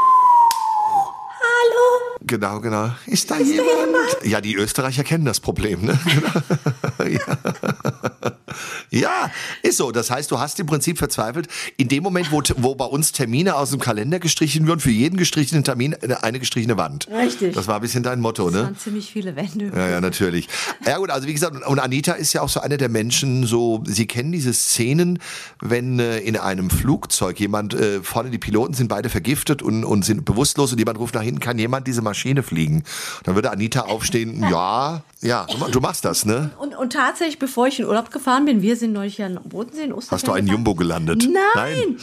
Genau, 2.28 2.60
genau. 2.60 2.92
Ist 3.06 3.30
da 3.30 3.38
jemand? 3.40 3.68
Ja, 4.24 4.42
die 4.42 4.56
Österreicher 4.56 5.04
kennen 5.04 5.26
das 5.26 5.40
Problem, 5.40 5.86
ne? 5.86 6.00
ja. 7.08 7.38
ja, 8.90 9.32
ist 9.62 9.78
so. 9.78 9.92
Das 9.92 10.10
heißt, 10.10 10.32
du 10.32 10.40
hast 10.40 10.60
im 10.60 10.66
Prinzip 10.66 10.98
verzweifelt, 10.98 11.48
in 11.78 11.88
dem 11.88 12.02
Moment, 12.02 12.32
wo, 12.32 12.42
wo 12.58 12.74
bei 12.74 12.86
uns 12.86 13.12
Termine 13.12 13.56
aus 13.56 13.70
dem 13.70 13.80
Kalender 13.80 14.20
gestrichen 14.20 14.66
würden, 14.66 14.80
für 14.80 14.90
jeden 14.90 15.18
gestrichenen 15.18 15.64
Termin 15.64 15.94
eine, 15.94 16.40
gestrichene 16.40 16.78
Wand. 16.78 17.08
Richtig. 17.12 17.54
Das 17.54 17.68
war 17.68 17.76
ein 17.76 17.82
bisschen 17.82 18.02
dein 18.02 18.22
Motto, 18.22 18.46
das 18.46 18.54
ne? 18.54 18.64
waren 18.64 18.78
ziemlich 18.78 19.12
viele 19.12 19.36
Wände. 19.36 19.72
Ja, 19.76 19.90
ja, 19.90 20.02
natürlich. 20.02 20.48
Ja 20.86 20.98
gut, 20.98 21.12
also 21.12 21.28
wie 21.28 21.34
gesagt, 21.34 21.56
und 21.68 21.80
Anita 21.80 22.14
ist 22.14 22.34
ja 22.34 22.42
auch 22.42 22.50
so 22.50 22.60
eine 22.60 22.78
der 22.78 22.90
Menschen, 22.90 23.46
so, 23.46 23.84
sie 23.86 24.08
kennen 24.08 24.32
diese 24.32 24.54
Szenen, 24.54 25.20
wenn 25.62 26.00
äh, 26.00 26.20
in 26.20 26.38
einem 26.38 26.72
Flugzeug 26.72 27.40
jemand, 27.40 27.76
äh, 27.76 28.02
vorne 28.02 28.32
die 28.32 28.40
Piloten 28.40 28.74
sind 28.74 28.88
beide 28.88 29.10
vergiftet 29.10 29.62
und, 29.62 29.84
und 29.84 30.04
sind 30.04 30.26
bewusstlos 30.26 30.72
und 30.72 30.80
jemand 30.80 30.98
ruft 30.98 31.14
nach 31.14 31.22
hinten, 31.22 31.40
kann 31.40 31.60
jemand 31.60 31.86
diese 31.86 32.02
Maschine 32.02 32.15
fliegen? 32.44 32.84
Dann 33.24 33.36
würde 33.36 33.52
Anita 33.52 33.82
aufstehen, 33.82 34.46
ja, 34.50 35.02
ja, 35.22 35.46
du 35.52 35.58
ma- 35.58 35.68
du 35.70 35.80
machst 35.80 36.06
das, 36.06 36.26
ne? 36.26 36.52
Und, 36.60 36.76
und 36.76 36.94
tatsächlich, 36.94 37.40
bevor 37.40 37.68
ich 37.68 37.80
in 37.80 37.86
Urlaub 37.86 38.12
gefahren 38.12 38.46
bin, 38.46 38.62
wir 38.62 38.76
sind 38.76 38.94
neulich 38.94 39.18
ja 39.18 39.28
in 39.28 39.40
Bodensee 39.44 39.84
in 39.84 39.94
Osterfeld. 39.94 40.12
Hast 40.22 40.28
du 40.28 40.32
einen. 40.32 40.48
Jumbo 40.48 40.76
gelandet? 40.76 41.28
Nein. 41.56 41.98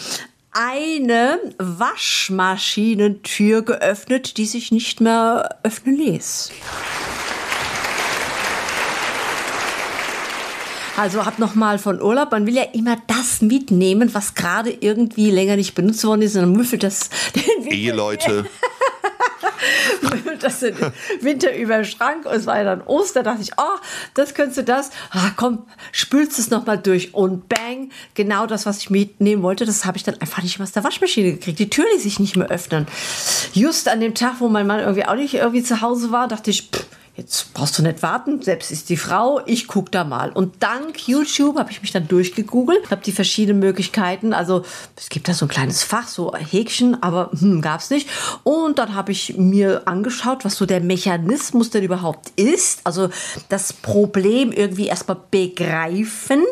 Eine 0.54 1.38
Waschmaschinentür 1.58 3.62
geöffnet, 3.62 4.36
die 4.36 4.44
sich 4.46 4.70
nicht 4.70 5.00
mehr 5.00 5.56
öffnen 5.62 5.96
ließ. 5.96 6.50
Also 10.96 11.24
hab 11.24 11.38
noch 11.38 11.54
mal 11.54 11.78
von 11.78 12.02
Urlaub. 12.02 12.32
Man 12.32 12.46
will 12.46 12.54
ja 12.54 12.64
immer 12.74 12.98
das 13.06 13.40
mitnehmen, 13.40 14.12
was 14.12 14.34
gerade 14.34 14.70
irgendwie 14.70 15.30
länger 15.30 15.56
nicht 15.56 15.74
benutzt 15.74 16.04
worden 16.04 16.20
ist, 16.20 16.34
und 16.34 16.42
dann 16.42 16.52
müffelt 16.52 16.82
das 16.82 17.08
den 17.34 17.66
Eheleute. 17.72 18.44
das 20.40 20.60
den 20.60 20.76
Winter 21.20 21.54
über 21.56 21.76
den 21.76 21.84
Schrank. 21.84 22.26
Und 22.26 22.32
es 22.32 22.46
war 22.46 22.58
ja 22.58 22.64
dann 22.64 22.82
Oster. 22.82 23.22
Da 23.22 23.32
dachte 23.32 23.42
ich, 23.42 23.52
oh, 23.56 23.78
das 24.14 24.34
könntest 24.34 24.58
du 24.58 24.64
das. 24.64 24.90
Ah, 25.10 25.30
komm, 25.36 25.66
spülst 25.92 26.38
es 26.38 26.50
noch 26.50 26.66
mal 26.66 26.78
durch 26.78 27.14
und 27.14 27.48
bang, 27.48 27.90
genau 28.14 28.46
das, 28.46 28.66
was 28.66 28.78
ich 28.78 28.90
mitnehmen 28.90 29.42
wollte, 29.42 29.64
das 29.64 29.84
habe 29.84 29.96
ich 29.96 30.02
dann 30.02 30.20
einfach 30.20 30.42
nicht 30.42 30.58
mehr 30.58 30.64
aus 30.64 30.72
der 30.72 30.84
Waschmaschine 30.84 31.32
gekriegt. 31.32 31.58
Die 31.58 31.70
Tür 31.70 31.84
ließ 31.94 32.02
sich 32.02 32.18
nicht 32.18 32.36
mehr 32.36 32.48
öffnen. 32.48 32.86
Just 33.52 33.88
an 33.88 34.00
dem 34.00 34.14
Tag, 34.14 34.36
wo 34.38 34.48
mein 34.48 34.66
Mann 34.66 34.80
irgendwie 34.80 35.06
auch 35.06 35.14
nicht 35.14 35.34
irgendwie 35.34 35.62
zu 35.62 35.80
Hause 35.80 36.10
war, 36.10 36.28
dachte 36.28 36.50
ich, 36.50 36.70
pff, 36.70 36.86
Jetzt 37.14 37.52
brauchst 37.52 37.78
du 37.78 37.82
nicht 37.82 38.02
warten, 38.02 38.40
selbst 38.40 38.70
ist 38.70 38.88
die 38.88 38.96
Frau, 38.96 39.42
ich 39.44 39.68
guck 39.68 39.92
da 39.92 40.02
mal. 40.02 40.32
Und 40.32 40.62
dank 40.62 41.06
YouTube 41.06 41.58
habe 41.58 41.70
ich 41.70 41.82
mich 41.82 41.92
dann 41.92 42.08
durchgegoogelt, 42.08 42.90
habe 42.90 43.02
die 43.02 43.12
verschiedenen 43.12 43.58
Möglichkeiten. 43.60 44.32
Also 44.32 44.64
es 44.96 45.10
gibt 45.10 45.28
da 45.28 45.34
so 45.34 45.44
ein 45.44 45.50
kleines 45.50 45.82
Fach, 45.82 46.08
so 46.08 46.34
Häkchen, 46.34 47.02
aber 47.02 47.30
hm, 47.38 47.60
gab's 47.60 47.90
nicht. 47.90 48.08
Und 48.44 48.78
dann 48.78 48.94
habe 48.94 49.12
ich 49.12 49.36
mir 49.36 49.82
angeschaut, 49.86 50.46
was 50.46 50.56
so 50.56 50.64
der 50.64 50.80
Mechanismus 50.80 51.68
denn 51.68 51.84
überhaupt 51.84 52.30
ist. 52.36 52.80
Also 52.84 53.10
das 53.50 53.74
Problem 53.74 54.50
irgendwie 54.50 54.86
erstmal 54.86 55.18
begreifen, 55.30 56.42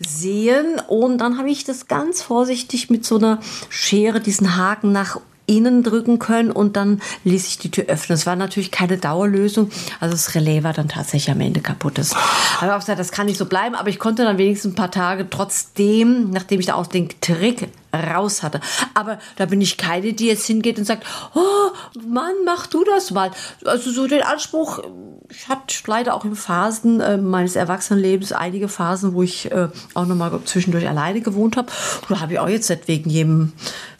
sehen. 0.00 0.80
Und 0.88 1.18
dann 1.18 1.38
habe 1.38 1.50
ich 1.50 1.62
das 1.62 1.86
ganz 1.86 2.20
vorsichtig 2.20 2.90
mit 2.90 3.06
so 3.06 3.16
einer 3.16 3.38
Schere 3.68 4.18
diesen 4.18 4.56
Haken 4.56 4.90
nach 4.90 5.20
innen 5.50 5.82
drücken 5.82 6.20
können 6.20 6.52
und 6.52 6.76
dann 6.76 7.02
ließ 7.24 7.44
sich 7.44 7.58
die 7.58 7.70
Tür 7.70 7.84
öffnen. 7.88 8.14
Es 8.14 8.24
war 8.24 8.36
natürlich 8.36 8.70
keine 8.70 8.98
Dauerlösung. 8.98 9.68
Also 9.98 10.14
das 10.14 10.34
Relais 10.36 10.62
war 10.62 10.72
dann 10.72 10.88
tatsächlich 10.88 11.30
am 11.30 11.40
Ende 11.40 11.60
kaputt. 11.60 11.98
Das, 11.98 12.12
aber 12.12 12.66
ich 12.66 12.70
habe 12.70 12.78
gesagt, 12.78 13.00
das 13.00 13.10
kann 13.10 13.26
nicht 13.26 13.36
so 13.36 13.46
bleiben. 13.46 13.74
Aber 13.74 13.88
ich 13.88 13.98
konnte 13.98 14.22
dann 14.22 14.38
wenigstens 14.38 14.72
ein 14.72 14.76
paar 14.76 14.92
Tage 14.92 15.28
trotzdem, 15.28 16.30
nachdem 16.30 16.60
ich 16.60 16.66
da 16.66 16.74
auch 16.74 16.86
den 16.86 17.08
Trick 17.20 17.68
raus 17.94 18.42
hatte. 18.42 18.60
Aber 18.94 19.18
da 19.36 19.46
bin 19.46 19.60
ich 19.60 19.76
keine, 19.76 20.12
die 20.12 20.26
jetzt 20.26 20.46
hingeht 20.46 20.78
und 20.78 20.84
sagt, 20.84 21.06
oh 21.34 21.70
Mann, 22.06 22.34
mach 22.44 22.66
du 22.66 22.84
das 22.84 23.10
mal. 23.10 23.30
Also 23.64 23.90
so 23.90 24.06
den 24.06 24.22
Anspruch, 24.22 24.80
ich 25.28 25.48
hatte 25.48 25.74
leider 25.86 26.14
auch 26.14 26.24
in 26.24 26.36
Phasen 26.36 27.00
äh, 27.00 27.16
meines 27.16 27.56
Erwachsenenlebens 27.56 28.32
einige 28.32 28.68
Phasen, 28.68 29.14
wo 29.14 29.22
ich 29.22 29.50
äh, 29.50 29.68
auch 29.94 30.06
nochmal 30.06 30.38
zwischendurch 30.44 30.88
alleine 30.88 31.20
gewohnt 31.20 31.56
habe. 31.56 31.70
Und 32.02 32.10
da 32.10 32.20
habe 32.20 32.34
ich 32.34 32.38
auch 32.38 32.48
jetzt 32.48 32.70
nicht 32.70 32.88
wegen 32.88 33.10
jedem, 33.10 33.52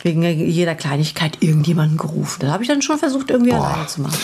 wegen 0.03 0.22
jeder 0.22 0.74
Kleinigkeit 0.74 1.38
irgendjemanden 1.40 1.98
gerufen. 1.98 2.40
Das 2.40 2.50
habe 2.50 2.62
ich 2.62 2.68
dann 2.68 2.83
schon 2.83 2.98
versucht, 2.98 3.31
irgendwie 3.31 3.53
alleine 3.53 3.87
zu 3.87 4.03
machen. 4.03 4.18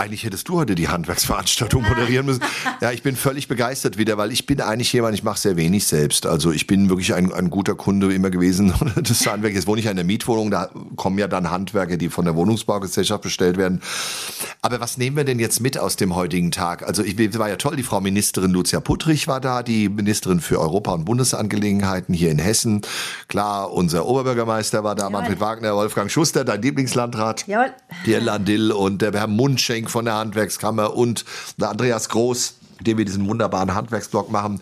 Eigentlich 0.00 0.22
hättest 0.22 0.48
du 0.48 0.56
heute 0.56 0.76
die 0.76 0.86
Handwerksveranstaltung 0.86 1.82
moderieren 1.82 2.24
müssen. 2.24 2.40
Ja, 2.80 2.92
ich 2.92 3.02
bin 3.02 3.16
völlig 3.16 3.48
begeistert 3.48 3.98
wieder, 3.98 4.16
weil 4.16 4.30
ich 4.30 4.46
bin 4.46 4.60
eigentlich 4.60 4.92
jemand, 4.92 5.14
ich 5.16 5.24
mache 5.24 5.40
sehr 5.40 5.56
wenig 5.56 5.88
selbst. 5.88 6.24
Also 6.24 6.52
ich 6.52 6.68
bin 6.68 6.88
wirklich 6.88 7.14
ein, 7.14 7.32
ein 7.32 7.50
guter 7.50 7.74
Kunde 7.74 8.14
immer 8.14 8.30
gewesen 8.30 8.72
des 8.96 9.26
Handwerks. 9.26 9.56
Jetzt 9.56 9.66
wohne 9.66 9.80
ich 9.80 9.86
ja 9.86 9.90
in 9.90 9.96
der 9.96 10.06
Mietwohnung, 10.06 10.52
da 10.52 10.70
kommen 10.94 11.18
ja 11.18 11.26
dann 11.26 11.50
Handwerke, 11.50 11.98
die 11.98 12.10
von 12.10 12.26
der 12.26 12.36
Wohnungsbaugesellschaft 12.36 13.24
bestellt 13.24 13.56
werden. 13.56 13.82
Aber 14.62 14.78
was 14.78 14.98
nehmen 14.98 15.16
wir 15.16 15.24
denn 15.24 15.40
jetzt 15.40 15.60
mit 15.60 15.76
aus 15.76 15.96
dem 15.96 16.14
heutigen 16.14 16.52
Tag? 16.52 16.86
Also 16.86 17.02
ich 17.02 17.18
es 17.18 17.36
war 17.36 17.48
ja 17.48 17.56
toll, 17.56 17.74
die 17.74 17.82
Frau 17.82 18.00
Ministerin 18.00 18.52
Lucia 18.52 18.78
Puttrich 18.78 19.26
war 19.26 19.40
da, 19.40 19.64
die 19.64 19.88
Ministerin 19.88 20.38
für 20.38 20.60
Europa- 20.60 20.92
und 20.92 21.06
Bundesangelegenheiten 21.06 22.14
hier 22.14 22.30
in 22.30 22.38
Hessen. 22.38 22.82
Klar, 23.26 23.72
unser 23.72 24.06
Oberbürgermeister 24.06 24.84
war 24.84 24.94
da, 24.94 25.10
Manfred 25.10 25.40
Wagner, 25.40 25.74
Wolfgang 25.74 26.08
Schuster, 26.08 26.44
dein 26.44 26.62
Lieblingslandrat. 26.62 27.48
Jawohl. 27.48 27.72
Der 28.06 28.20
Landil 28.20 28.70
und 28.70 29.02
der 29.02 29.12
Herr 29.12 29.26
Mundschenk 29.26 29.87
von 29.88 30.04
der 30.04 30.14
Handwerkskammer 30.14 30.94
und 30.94 31.24
der 31.56 31.70
Andreas 31.70 32.08
Groß, 32.08 32.54
mit 32.78 32.86
dem 32.86 32.98
wir 32.98 33.04
diesen 33.04 33.28
wunderbaren 33.28 33.74
Handwerksblog 33.74 34.30
machen. 34.30 34.60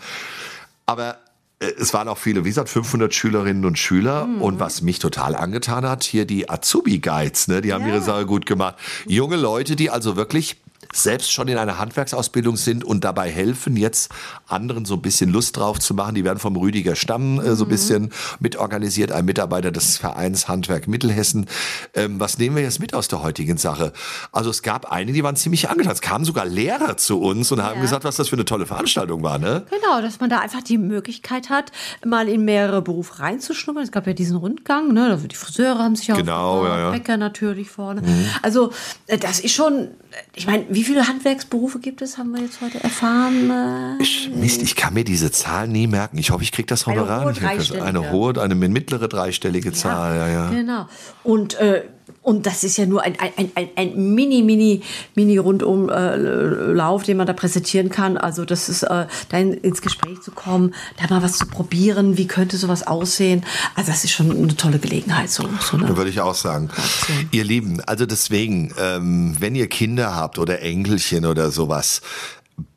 Aber 0.87 1.19
äh, 1.59 1.73
es 1.79 1.93
waren 1.95 2.09
auch 2.09 2.19
viele, 2.19 2.45
wie 2.45 2.49
gesagt, 2.49 2.69
500 2.69 3.15
Schülerinnen 3.15 3.65
und 3.65 3.79
Schüler. 3.79 4.29
Und 4.41 4.61
was 4.61 4.83
mich 4.83 4.99
total 4.99 5.35
angetan 5.35 5.87
hat, 5.89 6.05
hier 6.05 6.25
die 6.25 6.49
Azubi-Guides, 6.49 7.49
ne, 7.49 7.61
die 7.61 7.73
haben 7.73 7.87
ihre 7.87 8.03
Sache 8.03 8.27
gut 8.27 8.47
gemacht. 8.47 8.77
Junge 9.07 9.37
Leute, 9.37 9.77
die 9.77 9.91
also 9.91 10.17
wirklich 10.17 10.57
selbst 11.03 11.31
schon 11.33 11.49
in 11.49 11.59
einer 11.59 11.79
Handwerksausbildung 11.79 12.57
sind 12.57 12.85
und 12.85 13.05
dabei 13.05 13.31
helfen, 13.31 13.77
jetzt 13.77 14.11
anderen 14.49 14.85
so 14.85 14.95
ein 14.95 15.03
bisschen 15.03 15.31
Lust 15.31 15.57
drauf 15.57 15.79
zu 15.79 15.95
machen. 15.95 16.15
Die 16.15 16.25
werden 16.25 16.39
vom 16.39 16.57
Rüdiger 16.57 16.97
Stamm 16.97 17.41
äh, 17.41 17.55
so 17.55 17.65
ein 17.65 17.69
bisschen 17.69 18.11
mitorganisiert, 18.41 19.13
ein 19.13 19.25
Mitarbeiter 19.25 19.71
des 19.73 19.99
Vereins 19.99 20.49
Handwerk 20.49 20.89
Mittelhessen. 20.89 21.47
Ähm, 21.95 22.21
was 22.21 22.39
nehmen 22.39 22.57
wir 22.57 22.63
jetzt 22.63 22.81
mit 22.81 22.95
aus 22.95 23.09
der 23.09 23.23
heutigen 23.23 23.57
Sache? 23.59 23.93
Also 24.33 24.51
es 24.51 24.63
gab 24.63 24.91
einige, 24.93 25.13
die 25.15 25.23
waren 25.25 25.37
ziemlich 25.37 25.69
angetan. 25.69 25.93
Es 25.93 26.01
kamen 26.01 26.25
sogar 26.25 26.47
Lehrer 26.47 26.97
zu 26.97 27.21
uns 27.21 27.53
und 27.53 27.63
haben 27.63 27.77
Ja. 27.77 27.83
gesagt, 27.83 28.05
was 28.05 28.17
das 28.17 28.29
für 28.29 28.37
eine 28.37 28.45
tolle 28.45 28.67
Veranstaltung 28.67 29.23
war, 29.23 29.39
ne? 29.39 29.65
Genau, 29.71 30.01
dass 30.01 30.21
man 30.21 30.31
da 30.31 30.39
einfach 30.41 30.63
die 30.63 30.79
Möglichkeit 30.79 31.51
hat, 31.51 31.73
mal 32.05 32.29
in 32.29 32.45
mehrere 32.45 32.83
Berufe 32.83 33.19
reinzuschnuppern. 33.21 33.83
Es 33.83 33.93
gab 33.93 34.07
ja 34.07 34.13
diesen 34.13 34.37
Rundgang, 34.37 34.93
ne? 34.93 35.11
also 35.11 35.27
die 35.27 35.37
Friseure 35.37 35.79
haben 35.79 35.97
sich 35.97 36.13
auch 36.13 36.17
Genau, 36.17 36.65
ja, 36.65 36.79
ja. 36.79 36.91
Bäcker 36.91 37.17
natürlich 37.17 37.71
vorne. 37.71 38.03
Also 38.43 38.73
äh, 39.07 39.19
das 39.19 39.41
ist 39.41 39.53
schon, 39.55 39.89
ich 40.35 40.47
meine, 40.47 40.65
wie 40.71 40.86
viele 40.87 41.07
Handwerksberufe 41.07 41.79
gibt 41.81 42.01
es, 42.03 42.17
haben 42.17 42.31
wir 42.31 42.41
jetzt 42.43 42.61
heute 42.61 42.83
erfahren? 42.83 43.51
Äh, 43.51 44.03
Ich, 44.03 44.31
Mist, 44.35 44.63
ich 44.63 44.77
kann 44.77 44.95
mir 44.95 45.05
diese 45.05 45.31
Zahl 45.31 45.69
nie 45.69 45.87
merken. 45.87 46.19
Ich 46.19 46.31
hoffe, 46.31 46.43
ich 46.43 46.53
kriege 46.53 46.67
das 46.67 46.87
Eine 46.87 47.01
Honorar 47.01 47.25
hohe 47.25 47.33
nicht. 47.33 47.81
Eine 47.81 48.11
hohe, 48.11 48.41
eine 48.41 48.55
mittlere 48.55 49.09
dreistellige 49.09 49.73
Zahl, 49.73 50.17
ja, 50.17 50.29
ja. 50.29 50.51
Genau. 50.51 50.87
Und 51.25 51.55
äh, 51.55 51.83
und 52.23 52.47
das 52.47 52.65
ist 52.65 52.77
ja 52.77 52.87
nur 52.87 53.03
ein, 53.03 53.17
ein, 53.19 53.51
ein, 53.55 53.69
ein 53.77 54.15
mini, 54.15 54.43
mini, 54.43 54.83
mini 55.15 55.39
Rundumlauf, 55.39 57.03
äh, 57.03 57.07
den 57.07 57.17
man 57.17 57.27
da 57.27 57.33
präsentieren 57.33 57.89
kann. 57.89 58.17
Also 58.17 58.45
das 58.45 58.69
ist, 58.69 58.83
äh, 58.83 59.07
da 59.29 59.39
ins 59.39 59.83
Gespräch 59.83 60.21
zu 60.23 60.31
kommen, 60.31 60.75
da 60.97 61.13
mal 61.13 61.23
was 61.23 61.39
zu 61.39 61.47
probieren, 61.47 62.17
wie 62.17 62.27
könnte 62.27 62.57
sowas 62.57 62.87
aussehen. 62.87 63.45
Also 63.75 63.91
das 63.91 64.05
ist 64.05 64.13
schon 64.13 64.31
eine 64.31 64.57
tolle 64.57 64.79
Gelegenheit. 64.79 65.31
So, 65.31 65.49
so 65.61 65.77
eine 65.77 65.97
Würde 65.97 66.11
ich 66.11 66.21
auch 66.21 66.35
sagen. 66.35 66.71
Aktion. 66.71 67.29
Ihr 67.31 67.45
Lieben, 67.45 67.81
also 67.83 68.07
deswegen, 68.07 68.73
ähm, 68.79 69.37
wenn 69.39 69.55
ihr 69.55 69.69
Kinder 69.69 70.15
habt 70.15 70.39
oder 70.39 70.63
Enkelchen 70.63 71.27
oder 71.27 71.51
sowas, 71.51 72.03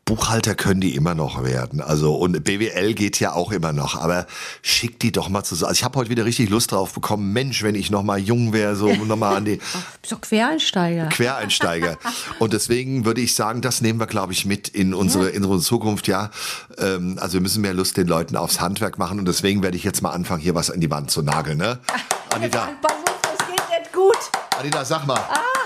Buchhalter 0.09 0.55
können 0.55 0.81
die 0.81 0.95
immer 0.95 1.13
noch 1.13 1.43
werden. 1.43 1.81
Also 1.81 2.15
und 2.15 2.43
BWL 2.43 2.95
geht 2.95 3.19
ja 3.19 3.33
auch 3.33 3.51
immer 3.51 3.73
noch. 3.73 3.95
Aber 3.95 4.25
schick 4.63 4.99
die 4.99 5.11
doch 5.11 5.29
mal 5.29 5.43
zusammen. 5.43 5.69
Also 5.69 5.79
ich 5.79 5.83
habe 5.83 5.99
heute 5.99 6.09
wieder 6.09 6.25
richtig 6.25 6.49
Lust 6.49 6.71
drauf 6.71 6.93
bekommen. 6.93 7.31
Mensch, 7.31 7.61
wenn 7.61 7.75
ich 7.75 7.91
noch 7.91 8.01
mal 8.01 8.17
jung 8.17 8.51
wäre, 8.51 8.75
so 8.75 8.91
noch 8.91 9.15
mal 9.15 9.35
an 9.35 9.45
die 9.45 9.59
so 10.03 10.17
Quereinsteiger. 10.17 11.09
Quereinsteiger. 11.09 11.99
und 12.39 12.53
deswegen 12.53 13.05
würde 13.05 13.21
ich 13.21 13.35
sagen, 13.35 13.61
das 13.61 13.81
nehmen 13.81 13.99
wir, 13.99 14.07
glaube 14.07 14.33
ich, 14.33 14.47
mit 14.47 14.67
in 14.67 14.95
unsere 14.95 15.29
in 15.29 15.43
unsere 15.45 15.61
Zukunft. 15.61 16.07
Ja, 16.07 16.31
ähm, 16.79 17.19
also 17.21 17.33
wir 17.33 17.41
müssen 17.41 17.61
mehr 17.61 17.75
Lust 17.75 17.95
den 17.95 18.07
Leuten 18.07 18.35
aufs 18.35 18.59
Handwerk 18.59 18.97
machen 18.97 19.19
und 19.19 19.27
deswegen 19.27 19.61
werde 19.61 19.77
ich 19.77 19.83
jetzt 19.83 20.01
mal 20.01 20.09
anfangen, 20.09 20.41
hier 20.41 20.55
was 20.55 20.71
an 20.71 20.79
die 20.79 20.89
Wand 20.89 21.11
zu 21.11 21.21
nageln. 21.21 21.59
Ne? 21.59 21.77
Anita. 22.33 22.69
Das 22.81 23.47
geht 23.47 23.79
nicht 23.79 23.93
gut. 23.93 24.17
Anita, 24.57 24.83
sag 24.83 25.05
mal. 25.05 25.19
Ah. 25.19 25.58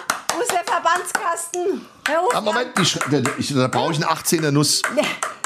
Verbandskasten. 0.94 1.82
Herr 2.06 2.18
ah, 2.18 2.22
Hofmann. 2.22 2.38
Aber 2.38 2.54
Moment, 2.54 2.78
die, 2.78 3.42
ich, 3.42 3.54
da 3.54 3.68
brauche 3.68 3.94
ich 3.94 4.06
einen 4.06 4.18
18er 4.18 4.52
Nuss. 4.52 4.82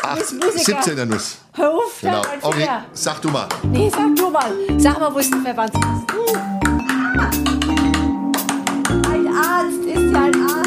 18, 0.01 0.39
17er 0.41 1.05
Nuss. 1.05 1.37
Herr 1.53 1.73
Hofmann, 1.73 2.21
genau. 2.21 2.47
okay. 2.47 2.67
sag 2.93 3.21
du 3.21 3.29
mal. 3.29 3.47
Nee, 3.63 3.89
sag 3.89 4.15
du 4.15 4.29
mal. 4.29 4.51
Sag 4.77 4.99
mal, 4.99 5.13
wo 5.13 5.19
ist 5.19 5.33
der 5.33 5.41
Verbandskasten? 5.41 6.07
Hm. 6.11 6.57
Ein 9.11 9.27
Arzt 9.35 9.85
ist 9.85 10.13
ja 10.13 10.23
ein 10.23 10.49
Arzt. 10.49 10.66